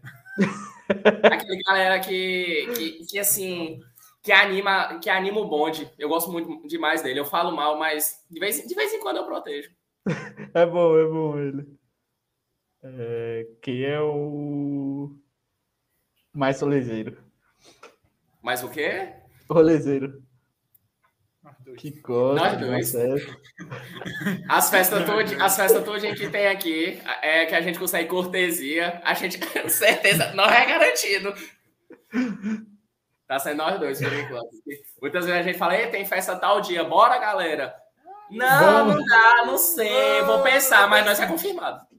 [1.25, 3.81] aquele galera que, que, que, assim,
[4.23, 5.91] que anima, que anima o bonde.
[5.99, 7.21] Eu gosto muito demais dele.
[7.21, 9.71] Eu falo mal, mas de vez, de vez em quando eu protejo.
[10.55, 11.67] É bom, é bom ele.
[12.85, 15.11] É, Quem é o
[16.35, 17.17] mais rolezeiro?
[18.43, 19.15] Mas o quê?
[19.51, 20.23] Rolezeiro.
[21.79, 23.27] Que gosta Nós dois.
[24.49, 29.01] As festas todas, as festas todas que tem aqui é que a gente consegue cortesia.
[29.03, 31.35] A gente, com certeza, não é garantido.
[33.27, 34.51] Tá sendo nós dois, por enquanto.
[35.01, 37.75] Muitas vezes a gente fala, tem festa tal dia, bora, galera.
[38.31, 38.97] Não, Vamos.
[38.97, 41.94] não dá, não sei, vou pensar, mas nós é confirmado.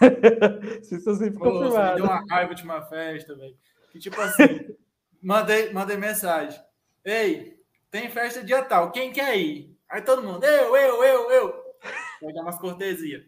[0.82, 3.56] Estão sempre Pô, você me deu uma raiva de uma festa, velho.
[3.90, 4.42] Que tipo assim,
[5.22, 6.60] mandei, mandei mensagem.
[7.04, 7.58] Ei,
[7.90, 9.76] tem festa dia tal, quem quer ir?
[9.88, 11.64] Aí todo mundo, eu, eu, eu, eu.
[12.22, 13.24] Vai dar umas cortesias.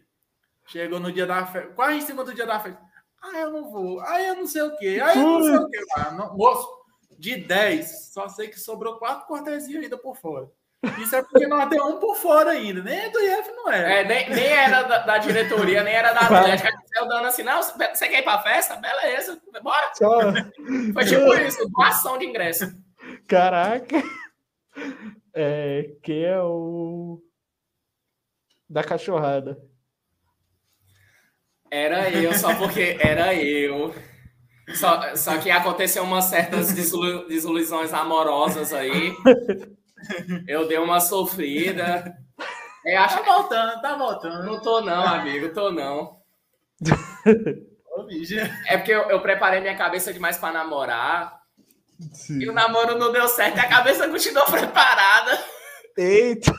[0.67, 2.79] Chegou no dia da festa, quase em cima do dia da festa.
[3.21, 3.99] Ah, eu não vou.
[4.01, 4.99] Ah, eu não sei o quê.
[5.03, 5.79] Ah, eu não sei o quê.
[5.97, 6.69] Ah, não- moço,
[7.17, 10.49] de 10, só sei que sobrou quatro cortesias ainda por fora.
[10.97, 12.81] Isso é porque nós temos um por fora ainda.
[12.81, 14.01] Nem do IF não é.
[14.01, 16.71] É, nem, nem era da, da diretoria, nem era da Atlética.
[16.93, 18.77] Saiu dando assim, não, você quer ir pra festa?
[18.77, 19.91] Beleza, bora.
[19.93, 20.19] Só...
[20.93, 22.73] Foi tipo isso, doação de ingresso.
[23.27, 24.01] Caraca.
[25.33, 27.21] É, quem é o
[28.69, 29.57] da cachorrada?
[31.69, 33.93] Era eu, só porque era eu.
[34.73, 39.13] Só, só que aconteceu umas certas desilu- desilusões amorosas aí.
[40.47, 42.15] Eu dei uma sofrida.
[42.85, 44.45] É, acho Tá voltando, tá voltando.
[44.45, 46.19] não tô não, amigo, tô não.
[48.67, 51.39] É porque eu, eu preparei minha cabeça demais pra namorar.
[52.13, 52.39] Sim.
[52.39, 55.37] E o namoro não deu certo e a cabeça continuou preparada.
[55.97, 56.53] Eita!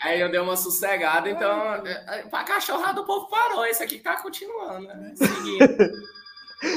[0.00, 3.64] Aí eu dei uma sossegada, então, é, é, pra cachorrada o povo parou.
[3.64, 5.14] Esse aqui tá continuando, né?
[5.14, 5.92] Seguindo.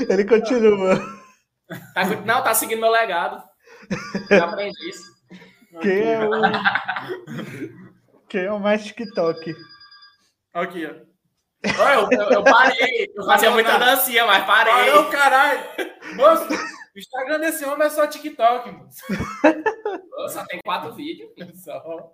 [0.09, 0.99] Ele continua.
[1.93, 3.41] Tá não, tá seguindo meu legado.
[4.29, 5.03] Já aprendi isso.
[5.81, 6.31] Quem é o.
[8.29, 9.55] Quem é o mais TikTok?
[10.53, 11.09] Aqui, ó.
[11.63, 13.11] Eu, eu, eu parei.
[13.13, 14.73] Eu fazia muita dancinha, mas parei.
[14.73, 15.61] Parou, caralho.
[16.15, 16.47] Moço,
[16.95, 19.01] o Instagram desse homem é só TikTok, moço.
[20.29, 21.31] Só tem quatro vídeos.
[21.63, 22.13] Só.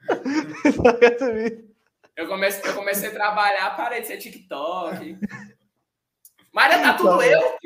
[2.16, 5.18] Eu comecei, eu comecei a trabalhar, parei de ser TikTok.
[6.52, 7.58] Maria, tá tudo eu.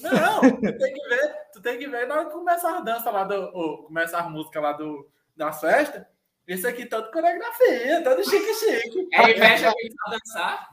[0.00, 3.12] Não, tu tem que ver, tu tem que ver na hora que começa as danças
[3.12, 3.34] lá do.
[3.54, 6.04] Ou começa as músicas lá do, das festas.
[6.46, 9.08] Esse aqui todo coreografia, todo chique-chique.
[9.12, 10.68] É inveja de pra dançar.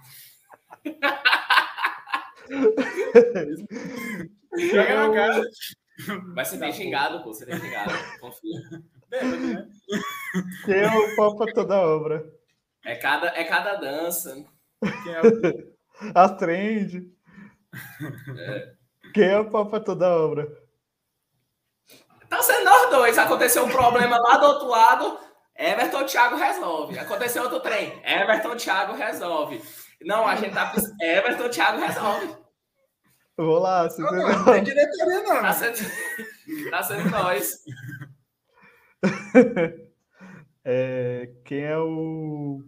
[4.57, 5.41] Chega na cara.
[6.33, 7.33] Mas você tem xingado, pô.
[7.33, 7.91] Você tem xingado.
[8.19, 8.59] Confia.
[9.09, 9.67] Bêbado, né?
[10.65, 12.25] Quem é o pau pra toda obra?
[12.85, 14.45] É cada, é cada dança.
[15.03, 15.75] Quem é o-
[16.13, 17.11] As trend.
[19.13, 20.47] Quem é o pau pra toda obra?
[22.35, 23.17] Tá sendo nós dois.
[23.17, 25.17] Aconteceu um problema lá do outro lado,
[25.55, 26.99] Everton Thiago resolve.
[26.99, 29.61] Aconteceu outro trem, Everton Thiago resolve.
[30.01, 30.73] Não, a gente tá.
[31.01, 32.35] Everton Thiago resolve.
[33.37, 33.87] vou lá.
[33.97, 35.41] Não, não, não tem diretoria, não.
[35.41, 35.77] Tá sendo,
[36.69, 37.59] tá sendo nós.
[40.67, 42.63] É, quem é o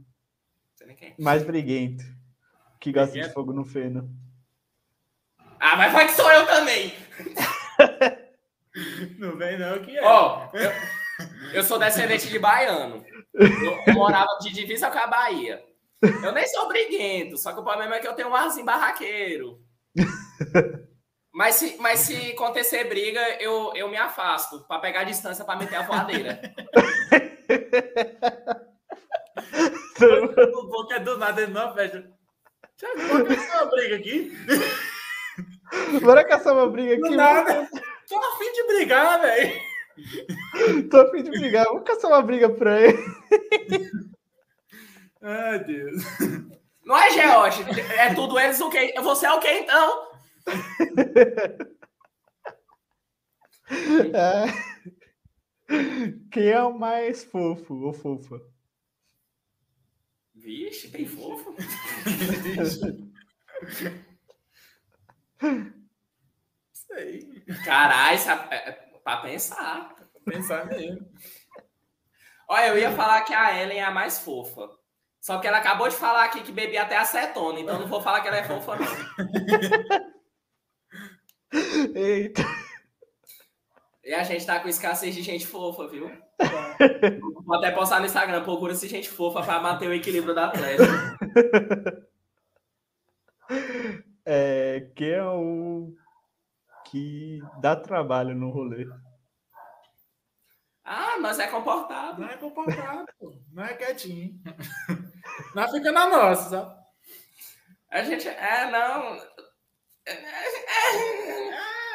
[0.75, 1.15] Sei nem quem.
[1.17, 2.03] mais briguento?
[2.79, 3.33] Que gosta de Briguento?
[3.33, 4.07] fogo no feno?
[5.59, 6.93] Ah, mas vai que sou eu também.
[9.17, 10.03] Não vem, não, que é.
[10.03, 10.71] Ó, eu,
[11.53, 13.03] eu sou descendente de baiano.
[13.33, 15.63] Eu, eu morava de divisa com a Bahia.
[16.23, 19.59] Eu nem sou briguento, só que o problema é que eu tenho um arzinho barraqueiro.
[21.33, 25.55] Mas se, mas se acontecer briga, eu, eu me afasto pra pegar a distância pra
[25.55, 26.39] meter a voadeira.
[30.53, 32.07] O Boca é do nada, ele não fecha.
[32.77, 34.37] Thiago, qual que é a briga aqui?
[36.01, 37.15] Bora caçar uma briga Do aqui.
[37.15, 37.69] nada.
[38.07, 39.61] Tô a fim de brigar, velho.
[40.89, 41.65] Tô a fim de brigar.
[41.65, 42.97] Vamos caçar uma briga pra ele.
[45.21, 46.03] Ai, Deus.
[46.85, 47.63] Não é George,
[47.97, 48.93] é tudo eles o quê?
[49.01, 50.07] Você é o quê então?
[54.13, 54.45] É.
[56.31, 58.39] Quem é o mais fofo ou fofa?
[60.33, 61.53] Vixe, tem fofo.
[66.71, 67.36] Sei.
[67.63, 68.71] Caralho, isso é, é
[69.03, 69.95] pra pensar.
[70.25, 71.07] Pensar mesmo.
[72.47, 74.69] Olha, eu ia falar que a Ellen é a mais fofa.
[75.19, 78.21] Só que ela acabou de falar aqui que bebia até acetona, então não vou falar
[78.21, 78.87] que ela é fofa, não.
[81.95, 82.43] Eita.
[84.07, 86.09] E a gente tá com escassez de gente fofa, viu?
[87.45, 90.87] Vou até postar no Instagram, procura-se gente fofa pra manter o equilíbrio da Atlético.
[94.29, 95.93] É, quem é o
[96.89, 98.87] que dá trabalho no rolê?
[100.83, 102.21] Ah, nós é comportado.
[102.21, 103.37] Não é comportado, pô.
[103.51, 104.39] Não é quietinho.
[105.53, 106.75] Não fica na nossa, sabe?
[107.91, 108.27] A gente.
[108.27, 109.17] É, não.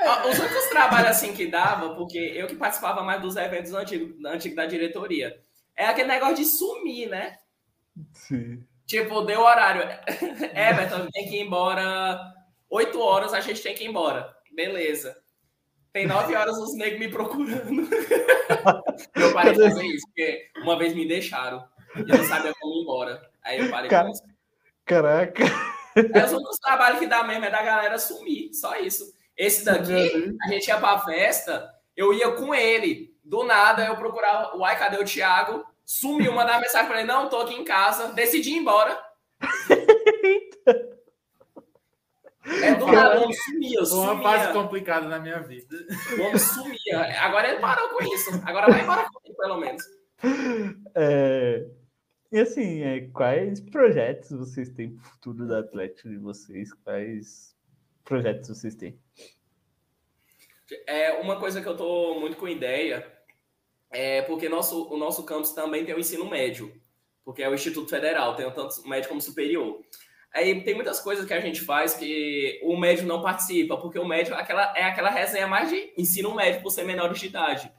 [0.05, 4.23] Ó, Os únicos trabalhos assim que dava, porque eu que participava mais dos eventos antigos,
[4.27, 5.41] antigos da diretoria,
[5.75, 7.39] é aquele negócio de sumir, né?
[8.13, 8.67] Sim.
[8.87, 9.83] Tipo, deu horário.
[10.55, 12.21] Everton tem que ir embora
[12.69, 14.37] 8 horas, a gente tem que ir embora.
[14.53, 15.17] Beleza.
[15.93, 17.89] Tem 9 horas os negros me procurando.
[19.15, 21.63] eu parei de fazer isso, porque uma vez me deixaram.
[21.97, 23.31] E eu não sabia como ir embora.
[23.43, 24.23] Aí eu parei com isso.
[24.87, 25.45] Caraca.
[25.95, 28.55] É os únicos trabalhos que dá mesmo é da galera sumir.
[28.55, 29.13] Só isso.
[29.37, 33.15] Esse daqui, a gente ia pra festa, eu ia com ele.
[33.23, 35.65] Do nada, eu procurava, uai, cadê o Thiago?
[35.85, 38.99] Sumiu, mandava mensagem pra ele, não, tô aqui em casa, decidi ir embora.
[42.45, 45.77] É do nada, o homem sumia, Foi uma fase complicada na minha vida.
[46.19, 47.21] O homem sumia.
[47.21, 48.31] Agora ele parou com isso.
[48.45, 49.83] Agora vai embora comigo, pelo menos.
[50.95, 51.67] É,
[52.33, 56.73] E assim, é, quais projetos vocês têm pro futuro da Atlético de vocês?
[56.73, 57.55] Quais
[58.05, 58.99] projetos vocês têm?
[60.87, 63.07] É uma coisa que eu tô muito com ideia
[63.93, 66.73] é porque nosso, o nosso campus também tem o ensino médio,
[67.23, 69.83] porque é o Instituto Federal, tem tanto o médio como superior.
[70.35, 74.07] Aí tem muitas coisas que a gente faz que o médio não participa, porque o
[74.07, 77.71] médio é aquela, é aquela resenha mais de ensino médio por ser menor de idade.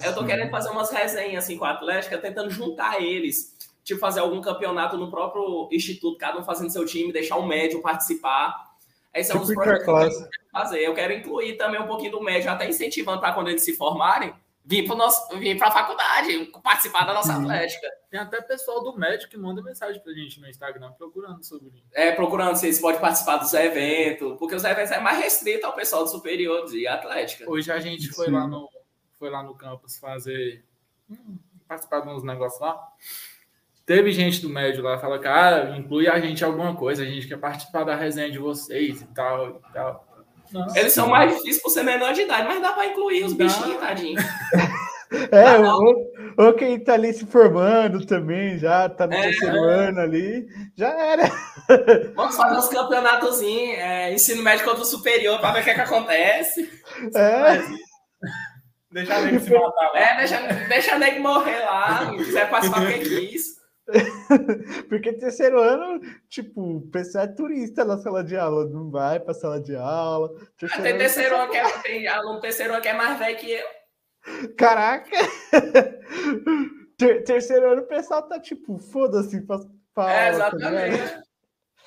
[0.00, 0.26] Aí eu tô Sim.
[0.26, 4.96] querendo fazer umas resenhas assim com a Atlética, tentando juntar eles, tipo fazer algum campeonato
[4.96, 8.70] no próprio instituto, cada um fazendo seu time, deixar um médio participar.
[9.14, 10.78] Esse é um dos Tipo projetos que eu quero fazer.
[10.80, 14.32] Eu quero incluir também um pouquinho do médio, até incentivando para quando eles se formarem,
[14.64, 17.40] vir para nosso, vir para a faculdade, participar da nossa Sim.
[17.40, 17.88] atlética.
[18.10, 21.84] Tem até pessoal do médico que manda mensagem pra gente no Instagram procurando sobre isso.
[21.92, 25.74] É, procurando se eles podem participar dos eventos, porque os eventos é mais restrito ao
[25.74, 27.50] pessoal do superior de atlética.
[27.50, 28.32] Hoje a gente foi Sim.
[28.32, 28.68] lá no
[29.18, 30.64] foi lá no campus fazer
[31.10, 31.36] hum,
[31.68, 32.80] participar de uns negócios lá.
[33.84, 37.28] Teve gente do médio lá, fala, cara, inclui a gente em alguma coisa, a gente
[37.28, 40.09] quer participar da resenha de vocês e tal e tal.
[40.52, 40.66] Não.
[40.76, 43.44] Eles são mais difíceis por ser menor de idade, mas dá para incluir os Dá.
[43.44, 44.18] bichinhos, tadinho.
[45.32, 49.22] É, ou, ou quem tá ali se formando também, já tá no É.
[49.22, 50.46] terceiro ano ali,
[50.76, 51.24] já era.
[52.14, 55.74] Vamos fazer uns campeonatozinhos, é, ensino médio contra o superior, para ver o que, é
[55.74, 56.70] que acontece.
[57.16, 57.60] É,
[58.92, 59.98] Deixa a gente se matar lá.
[59.98, 60.36] É, deixa,
[60.68, 63.59] deixa nego morrer lá, não quiser participar porque quis.
[64.88, 69.34] porque terceiro ano, tipo, o pessoal é turista na sala de aula, não vai pra
[69.34, 70.30] sala de aula.
[70.58, 73.52] Terceiro Tem terceiro ano que é, tem aluno terceiro ano que é mais velho que
[73.52, 73.66] eu.
[74.56, 75.10] Caraca!
[76.98, 79.58] Ter- terceiro ano o pessoal tá tipo, foda-se pra,
[79.94, 81.30] pra É, aula, tá exatamente.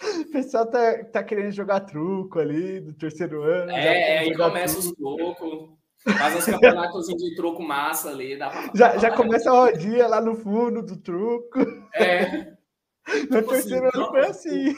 [0.04, 3.72] O pessoal tá, tá querendo jogar truco ali do terceiro ano.
[3.72, 5.78] É, aí começa os truco.
[6.04, 8.38] Faz uns campeonatos de truco massa ali.
[8.38, 8.72] Dá pra...
[8.76, 11.60] já, já começa a rodinha lá no fundo do truco.
[11.94, 12.54] É.
[13.06, 14.76] No tipo terceiro assim, ano foi assim.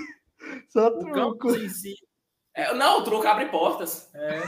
[0.69, 1.55] Só truco.
[1.55, 1.93] em si.
[2.55, 4.09] É, não, o truco abre portas.
[4.15, 4.39] É.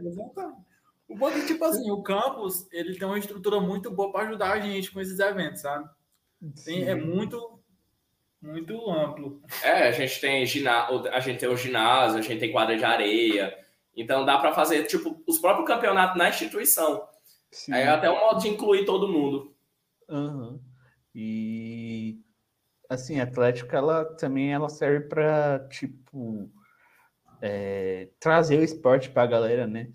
[0.00, 0.66] Exatamente.
[1.06, 4.26] O bom é que, tipo assim, o campus, ele tem uma estrutura muito boa para
[4.26, 5.86] ajudar a gente com esses eventos, sabe?
[6.64, 7.60] Tem, é muito
[8.40, 9.42] muito amplo.
[9.62, 12.84] É, a gente tem ginásio, a gente tem o ginásio, a gente tem quadra de
[12.84, 13.56] areia.
[13.96, 17.08] Então dá para fazer tipo os próprios campeonatos na instituição.
[17.50, 17.72] Sim.
[17.72, 19.54] É até um modo de incluir todo mundo.
[20.08, 20.60] Uhum.
[21.14, 22.20] E
[22.88, 26.50] assim, a Atlética ela também ela serve para tipo
[27.40, 29.90] é, trazer o esporte para a galera, né?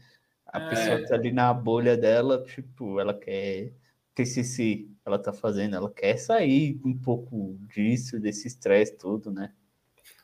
[0.45, 0.70] A é.
[0.70, 3.74] pessoa tá ali na bolha dela, tipo, ela quer
[4.14, 9.54] TCC, ela tá fazendo, ela quer sair um pouco disso, desse estresse todo, né?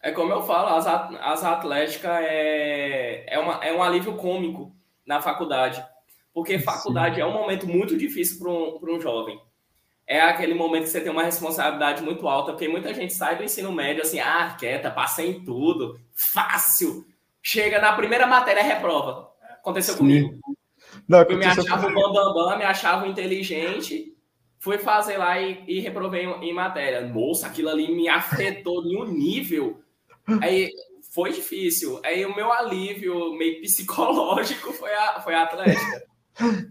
[0.02, 4.76] É como eu falo, as, as atléticas é, é, uma, é um alívio cômico
[5.06, 5.84] na faculdade.
[6.34, 7.22] Porque faculdade Sim.
[7.22, 9.40] é um momento muito difícil para um, um jovem.
[10.06, 13.44] É aquele momento que você tem uma responsabilidade muito alta, porque muita gente sai do
[13.44, 17.06] ensino médio assim, ah, quieta, passei em tudo, fácil.
[17.42, 19.32] Chega na primeira matéria, reprova.
[19.60, 20.00] Aconteceu Sim.
[20.00, 20.40] comigo.
[21.08, 24.16] Não, eu me achava o bambambam, me achava inteligente,
[24.60, 27.06] fui fazer lá e, e reprovei em, em matéria.
[27.06, 29.82] Moça, aquilo ali me afetou em um nível.
[30.42, 30.72] Aí
[31.14, 32.00] foi difícil.
[32.04, 36.04] Aí o meu alívio meio psicológico foi a, foi a Atlética.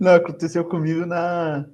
[0.00, 1.66] Não, aconteceu comigo na,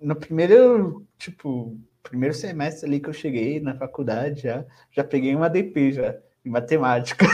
[0.00, 5.50] no primeiro, tipo, primeiro semestre ali que eu cheguei na faculdade já, já peguei uma
[5.50, 7.26] DP já, em matemática.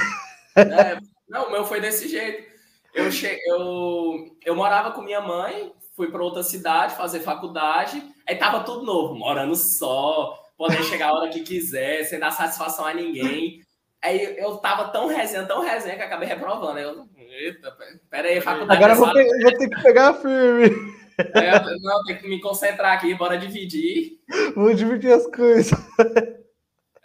[0.57, 2.49] É, não, o meu foi desse jeito.
[2.95, 3.39] Eu, che...
[3.47, 8.85] eu, eu morava com minha mãe, fui para outra cidade fazer faculdade, aí tava tudo
[8.85, 13.63] novo, morando só, podendo chegar a hora que quiser, sem dar satisfação a ninguém.
[14.03, 16.79] Aí eu tava tão resenha, tão resenha que acabei reprovando.
[16.79, 17.77] Eu, eita,
[18.09, 18.83] pera aí, faculdade.
[18.83, 19.43] Agora vou, pe...
[19.43, 20.71] vou ter que pegar firme.
[21.19, 24.21] É, não, tem que me concentrar aqui, bora dividir.
[24.55, 25.77] Vou dividir as coisas.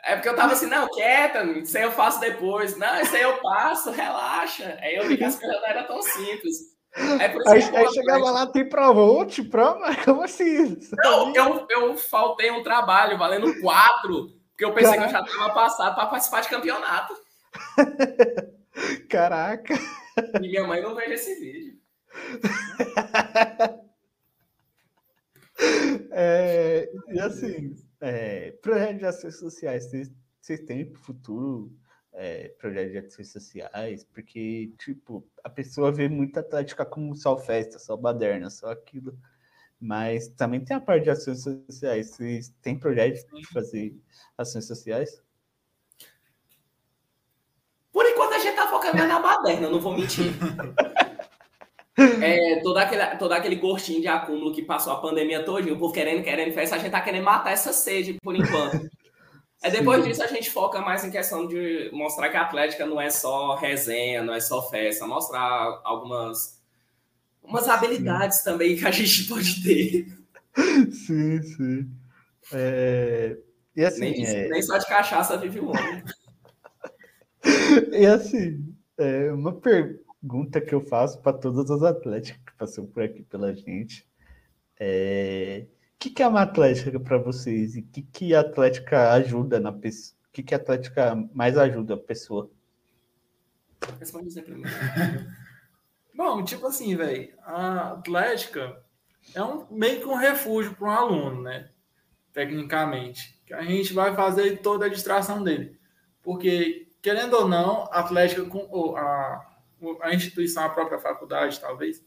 [0.05, 2.77] É porque eu tava assim, não, quieta, isso aí eu faço depois.
[2.77, 4.77] Não, isso aí eu passo, relaxa.
[4.81, 6.73] Aí eu vi que as coisas não eram tão simples.
[6.95, 9.95] É aí, aí chegava lá, tem prova, outro prova?
[10.05, 10.77] Como assim?
[11.03, 15.09] Não, eu, eu faltei um trabalho valendo quatro, porque eu pensei Caraca.
[15.09, 17.13] que eu já tava passado para participar de campeonato.
[19.09, 19.73] Caraca.
[20.35, 21.79] E minha mãe não veja esse vídeo.
[26.11, 31.71] É, e assim, é, projeto de ações sociais, vocês, vocês têm para o futuro
[32.11, 34.03] é, projeto de ações sociais?
[34.03, 39.17] Porque, tipo, a pessoa vê muita atlética como só festa, só baderna, só aquilo.
[39.83, 42.11] Mas também tem a parte de ações sociais.
[42.11, 43.93] Vocês têm projeto de fazer
[44.37, 45.21] ações sociais?
[47.91, 50.31] Por enquanto a gente tá focando na baderna, não vou mentir.
[51.95, 55.93] É, todo, aquele, todo aquele gostinho de acúmulo que passou a pandemia toda, o povo
[55.93, 58.89] querendo, querendo festa, a gente tá querendo matar essa sede por enquanto.
[59.61, 62.99] É depois disso a gente foca mais em questão de mostrar que a Atlética não
[62.99, 66.62] é só resenha, não é só festa, mostrar algumas
[67.43, 68.43] umas habilidades sim.
[68.45, 70.07] também que a gente pode ter.
[70.91, 71.91] Sim, sim.
[72.53, 73.37] É...
[73.75, 74.49] E assim, nem, é...
[74.49, 76.03] nem só de cachaça vive o homem.
[77.91, 82.85] e assim, é uma pergunta pergunta que eu faço para todas as atléticas que passam
[82.85, 84.07] por aqui pela gente.
[84.79, 85.67] É...
[85.95, 87.75] O que, que é uma atlética para vocês?
[87.75, 90.17] E o que, que a atlética ajuda na pessoa?
[90.29, 92.49] O que, que a atlética mais ajuda a pessoa?
[93.99, 94.69] Responde você primeiro.
[96.13, 98.83] Bom, tipo assim, velho, a atlética
[99.33, 101.69] é um meio que um refúgio para um aluno, né?
[102.31, 103.39] Tecnicamente.
[103.45, 105.77] Que a gente vai fazer toda a distração dele.
[106.21, 109.53] Porque, querendo ou não, a atlética com a
[110.01, 112.03] a instituição, a própria faculdade, talvez,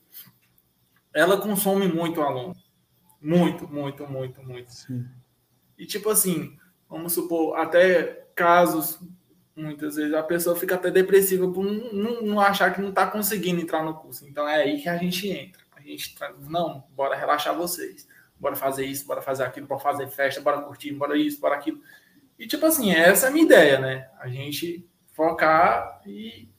[1.13, 2.55] ela consome muito o aluno.
[3.21, 4.73] Muito, muito, muito, muito.
[4.73, 5.07] Sim.
[5.77, 6.57] E tipo assim,
[6.89, 8.99] vamos supor, até casos,
[9.57, 13.61] muitas vezes a pessoa fica até depressiva por não, não achar que não está conseguindo
[13.61, 14.29] entrar no curso.
[14.29, 15.63] Então é aí que a gente entra.
[15.75, 18.07] A gente não, bora relaxar vocês.
[18.39, 21.81] Bora fazer isso, bora fazer aquilo, bora fazer festa, bora curtir, bora isso, bora aquilo.
[22.39, 24.11] E tipo assim, essa é a minha ideia, né?
[24.21, 26.51] A gente focar e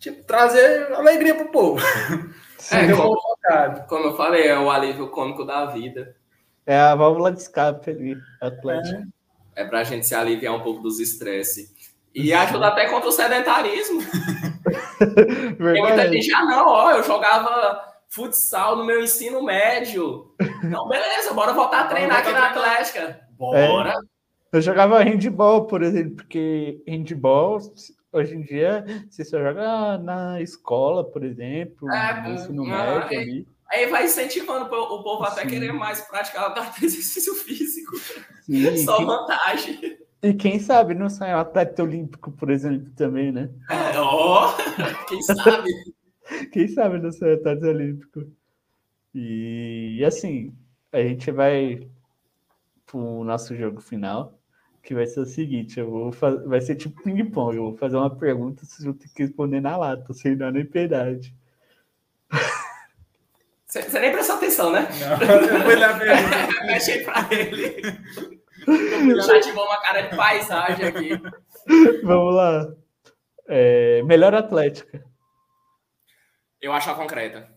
[0.00, 1.80] tipo, trazer alegria pro povo.
[2.72, 6.16] É, como, como, eu falei, é o alívio cômico da vida.
[6.64, 9.02] É a válvula de escape ali, Atlético.
[9.02, 9.06] É,
[9.56, 11.72] é pra gente se aliviar um pouco dos estresses.
[12.14, 14.00] E ajuda até contra o sedentarismo.
[15.58, 20.32] Porque muita gente, ah, não, ó, eu jogava futsal no meu ensino médio.
[20.62, 23.20] Então, beleza, bora voltar a treinar aqui na Atlética.
[23.36, 23.90] Bora.
[23.90, 24.56] É.
[24.56, 27.58] Eu jogava handball, por exemplo, porque handball
[28.12, 33.18] hoje em dia, você só joga na escola, por exemplo, É, no ensino ah, médio
[33.18, 33.20] é.
[33.20, 33.48] ali.
[33.70, 35.48] Aí vai incentivando o povo até Sim.
[35.48, 37.96] querer mais praticar exercício físico.
[38.42, 39.98] Sim, Só vantagem.
[40.22, 43.50] e quem sabe não sai um atleta olímpico, por exemplo, também, né?
[43.70, 44.52] É, Ó,
[45.08, 45.68] quem sabe?
[46.52, 48.26] Quem sabe não ser atleta olímpico.
[49.14, 50.54] E assim,
[50.92, 51.88] a gente vai
[52.86, 54.38] pro nosso jogo final,
[54.82, 57.96] que vai ser o seguinte, eu vou fazer, vai ser tipo ping-pong, eu vou fazer
[57.96, 61.34] uma pergunta, vocês vão ter que responder na lata, sem dar nem piedade.
[63.82, 64.86] Você nem prestou atenção, né?
[65.00, 66.12] Não, eu fui lá ver.
[66.74, 67.82] Achei pra ele.
[69.36, 71.10] Ativou uma cara de paisagem aqui.
[72.04, 72.74] Vamos lá.
[73.48, 75.04] É, melhor atlética.
[76.60, 77.48] Eu acho a concreta.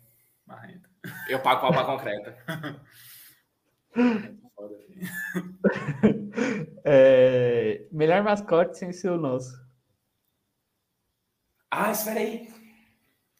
[1.30, 2.38] Eu pago pau pra concreta.
[6.90, 9.52] É, melhor mascote sem ser o nosso.
[11.70, 12.48] Ah, espera aí.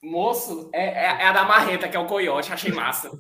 [0.10, 2.52] Moço, é, é, é a da marreta, que é o coiote.
[2.52, 3.12] Achei massa.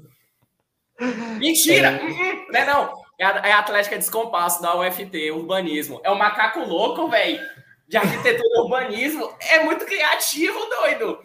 [1.37, 1.99] Mentira!
[2.01, 3.07] Hum, hum, Não é não.
[3.19, 5.99] É a, é a Atlética Descompasso da UFT, urbanismo.
[6.03, 7.39] É o macaco louco, velho.
[7.87, 9.35] De arquitetura e urbanismo.
[9.39, 11.19] É muito criativo, doido.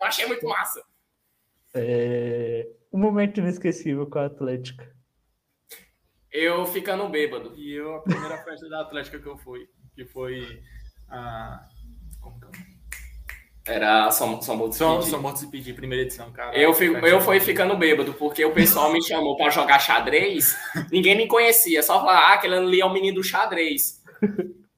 [0.00, 0.82] Eu achei muito massa.
[1.74, 4.94] É, um momento inesquecível com a Atlética.
[6.30, 7.54] Eu ficando bêbado.
[7.56, 10.62] E eu, a primeira festa da Atlética que eu fui, que foi
[11.08, 11.60] a.
[12.20, 12.73] Como que é?
[13.66, 15.10] Era só, só muito Só, speed.
[15.10, 16.56] só Mortos e Pedir, primeira edição, cara.
[16.56, 20.54] Eu, fico, eu fui ficando bêbado, porque o pessoal me chamou pra jogar xadrez,
[20.92, 24.02] ninguém me conhecia, só falava, ah, aquele ali é o menino do xadrez.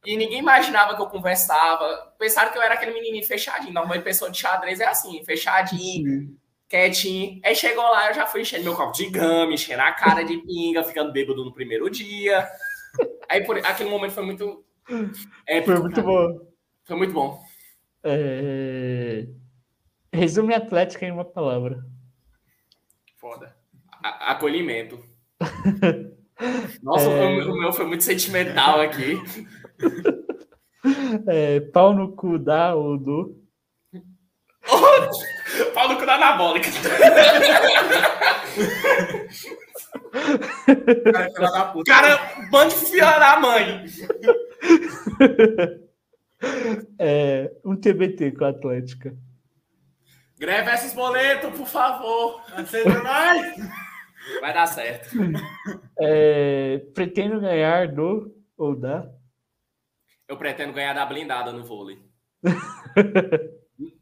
[0.05, 2.13] E ninguém imaginava que eu conversava.
[2.17, 3.73] Pensaram que eu era aquele menininho fechadinho.
[3.73, 6.37] Normalmente pessoa de xadrez é assim, fechadinho,
[6.69, 7.41] quietinho.
[7.45, 10.39] Aí chegou lá, eu já fui enchendo meu copo de gama, enchendo a cara de
[10.39, 12.47] pinga, ficando bêbado no primeiro dia.
[13.29, 14.65] Aí por, aquele momento foi muito.
[15.45, 16.07] épico, Foi muito cara.
[16.07, 16.39] bom.
[16.85, 17.43] Foi muito bom.
[18.09, 19.27] É,
[20.13, 21.83] resume a Atlética em uma palavra.
[23.19, 23.57] Foda.
[24.03, 24.99] A- acolhimento.
[26.83, 27.45] Nossa, É.
[27.45, 29.15] o, meu, foi muito sentimental aqui.
[31.27, 33.43] É, pau no cu da ou do.
[35.75, 36.69] Pau no cu da anabólica.
[41.87, 42.19] Cara,
[42.51, 43.85] bando de filha da mãe.
[46.99, 49.17] É, um TBT com a Atlética.
[50.39, 52.43] Greve esses boletos, por favor.
[54.41, 55.17] Vai dar certo.
[55.99, 59.11] É, pretendo ganhar do ou da.
[60.29, 61.99] Eu pretendo ganhar da blindada no vôlei.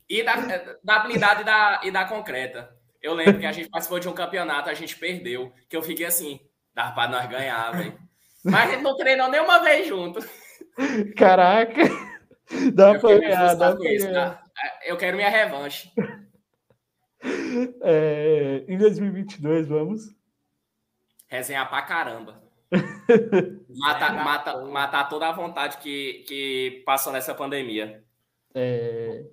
[0.08, 0.36] E da,
[0.82, 2.70] da blindada e da, e da concreta.
[3.02, 5.52] Eu lembro que a gente participou de um campeonato, a gente perdeu.
[5.68, 6.40] Que eu fiquei assim,
[6.74, 7.98] dá pra nós ganhar, velho.
[8.44, 10.20] Mas a gente não treinou nenhuma vez junto.
[11.16, 11.82] Caraca!
[12.74, 14.36] Dá Eu pra ganhar, dá com pra isso, ganhar.
[14.36, 14.80] tá?
[14.84, 15.90] Eu quero minha revanche.
[17.82, 20.14] É, em 2022, vamos.
[21.26, 22.42] Resenhar pra caramba.
[23.68, 28.04] Matar, mata, matar toda a vontade que, que passou nessa pandemia.
[28.54, 29.24] É,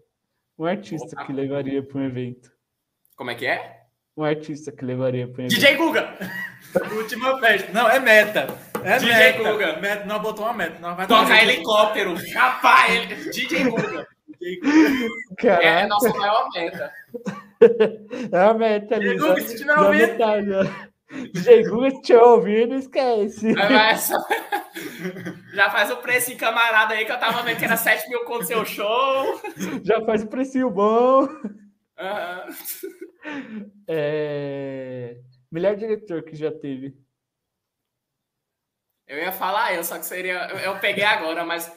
[0.58, 2.52] um artista que levaria para um evento.
[3.16, 3.82] Como é que é?
[4.16, 5.60] Um artista que levaria para um evento.
[5.60, 6.18] DJ Guga!
[6.96, 7.72] Última festa.
[7.74, 8.48] Não, é meta.
[8.84, 9.52] É DJ meta.
[9.52, 9.80] Guga.
[9.80, 10.06] meta.
[10.06, 10.80] Nós botou uma meta.
[10.80, 12.16] Nós vai Toca helicóptero!
[12.34, 13.16] Rapaz, ele...
[13.32, 14.08] DJ Guga!
[14.42, 16.94] É a Caraca, nossa maior meta.
[18.32, 19.18] é a meta ali.
[19.18, 20.92] Guga, se tiver ouvindo.
[21.34, 23.54] DJ Guga, se estiver ouvindo, esquece.
[23.58, 24.26] Essa-
[25.54, 28.24] Já faz o preço em camarada aí que eu tava vendo que era 7 mil
[28.24, 29.42] conto seu show.
[29.84, 31.28] Já faz o precinho bom.
[32.00, 32.46] Aham.
[33.88, 35.18] É...
[35.52, 36.96] Melhor diretor que já teve.
[39.12, 40.48] Eu ia falar eu, só que seria.
[40.64, 41.70] Eu, peguei agora, mas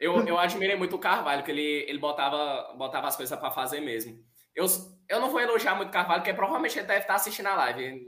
[0.00, 3.80] eu, eu admirei muito o Carvalho, que ele, ele botava, botava as coisas pra fazer
[3.80, 4.18] mesmo.
[4.56, 4.64] Eu,
[5.06, 8.06] eu não vou elogiar muito o Carvalho, porque provavelmente ele deve estar assistindo a live.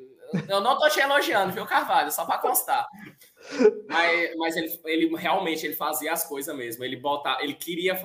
[0.49, 2.11] Eu não tô te elogiando, viu, Carvalho?
[2.11, 2.87] Só pra constar.
[3.87, 6.83] Mas, mas ele, ele realmente ele fazia as coisas mesmo.
[6.83, 8.01] Ele, bota, ele queria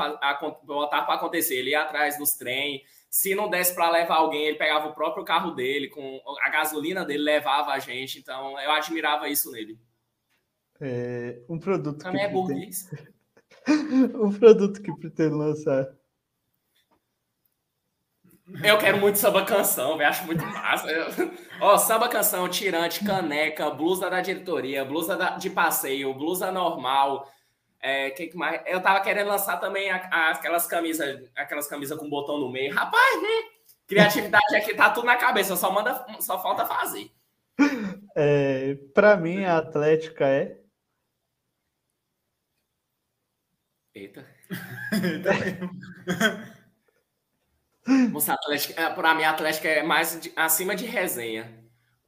[0.64, 1.56] botar para acontecer.
[1.56, 2.84] Ele ia atrás dos trem.
[3.10, 7.06] Se não desse para levar alguém, ele pegava o próprio carro dele, com a gasolina
[7.06, 8.20] dele, levava a gente.
[8.20, 9.80] Então eu admirava isso nele.
[10.82, 12.54] É, Um produto Também é que pretende...
[12.54, 12.90] burguês.
[14.16, 15.88] Um produto que pretende lançar.
[18.64, 20.10] Eu quero muito samba canção, velho.
[20.10, 20.88] Acho muito massa.
[20.92, 27.28] Eu- Ó, samba canção, tirante, caneca, blusa da diretoria, blusa da- de passeio, blusa normal.
[27.82, 28.62] É, que que mais?
[28.68, 32.74] Eu tava querendo lançar também a- a- aquelas camisas, aquelas camisas com botão no meio.
[32.74, 33.50] Rapaz, hum,
[33.88, 37.10] criatividade aqui tá tudo na cabeça, só manda, só falta fazer.
[38.16, 40.60] É, para mim, a Atlética é.
[43.96, 44.28] Eita.
[48.12, 51.64] Moça, Atlética, é, pra mim, a Atlética é mais de, acima de resenha.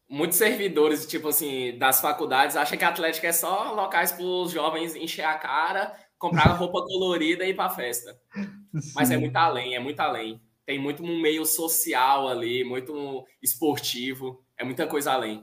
[0.10, 4.52] Muitos servidores, tipo assim, das faculdades acham que a Atlética é só locais para os
[4.52, 8.20] jovens encher a cara, comprar roupa colorida e ir pra festa.
[8.34, 8.92] Sim.
[8.94, 10.42] Mas é muito além, é muito além.
[10.66, 15.42] Tem muito um meio social ali, muito esportivo, é muita coisa além.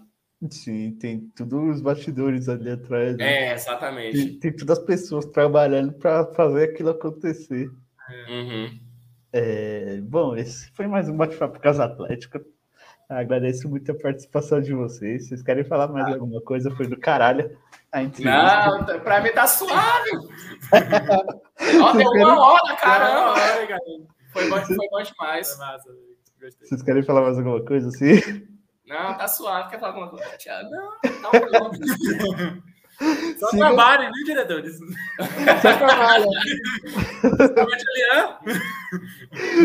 [0.51, 3.16] Sim, tem todos os bastidores ali atrás.
[3.16, 3.49] Né?
[3.49, 4.18] É, exatamente.
[4.18, 7.70] Tem, tem, todas as pessoas trabalhando para fazer aquilo acontecer.
[8.28, 8.78] Uhum.
[9.32, 12.45] É, bom, esse foi mais um bate-papo Casa Atlética.
[13.09, 15.28] Agradeço muito a participação de vocês.
[15.28, 16.14] Vocês querem falar mais ah.
[16.14, 16.70] alguma coisa?
[16.70, 17.57] Foi do caralho.
[18.18, 20.11] Não, pra mim tá suave.
[21.82, 23.34] Ó, deu uma hora, caramba.
[24.32, 25.51] Foi bom, foi bom demais.
[25.51, 25.92] Foi massa,
[26.61, 28.53] Vocês querem falar mais alguma coisa assim?
[28.87, 29.70] Não, tá suave.
[29.70, 30.37] Quer falar alguma coisa?
[30.37, 30.70] Thiago?
[30.70, 30.91] Não,
[31.22, 32.62] não, não.
[33.39, 33.66] Só Siga...
[33.66, 34.78] trabalhem, viu, diretores?
[35.62, 36.30] Só trabalham.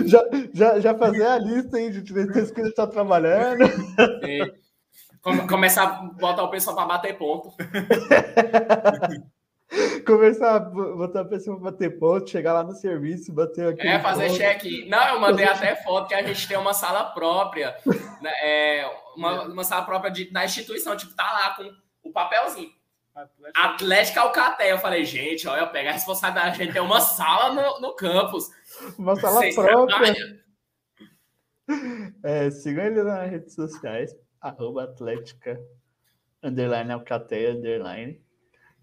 [0.06, 3.68] já, já, já fazer a lista hein, de diretores que ele está trabalhando.
[3.68, 4.52] Sim.
[5.48, 7.54] Começar a botar o pessoal para bater ponto.
[10.06, 13.88] Começar a botar a pessoa para bater ponto, chegar lá no serviço, bater aqui.
[13.88, 14.88] É, fazer check.
[14.88, 17.76] Não, eu mandei até foto que a gente tem uma sala própria,
[18.22, 21.72] né, é, uma, uma sala própria de, da instituição, tipo, tá lá com
[22.10, 22.72] o papelzinho.
[23.14, 24.68] Atlético, Atlético Alcatel.
[24.68, 27.96] Eu falei, gente, olha, eu pego a responsabilidade, a gente tem uma sala no, no
[27.96, 28.50] campus.
[28.98, 30.16] Uma sala Vocês própria.
[32.24, 35.60] É, sigam ele nas redes sociais, arroba Atlética,
[36.42, 38.20] underline Alcatel, underline.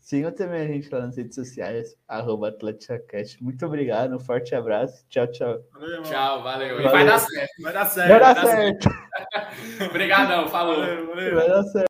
[0.07, 3.42] Sigam também a gente lá nas redes sociais, arroba AtléticaCast.
[3.42, 5.04] Muito obrigado, um forte abraço.
[5.09, 5.59] Tchau, tchau.
[5.72, 6.76] Valeu, tchau, valeu.
[6.76, 6.88] valeu.
[6.88, 7.50] E vai dar certo.
[7.61, 8.09] Vai dar certo.
[8.11, 8.88] Vai dar certo.
[9.90, 10.76] Obrigadão, falou.
[10.76, 11.34] Valeu, valeu.
[11.34, 11.84] Vai dar certo.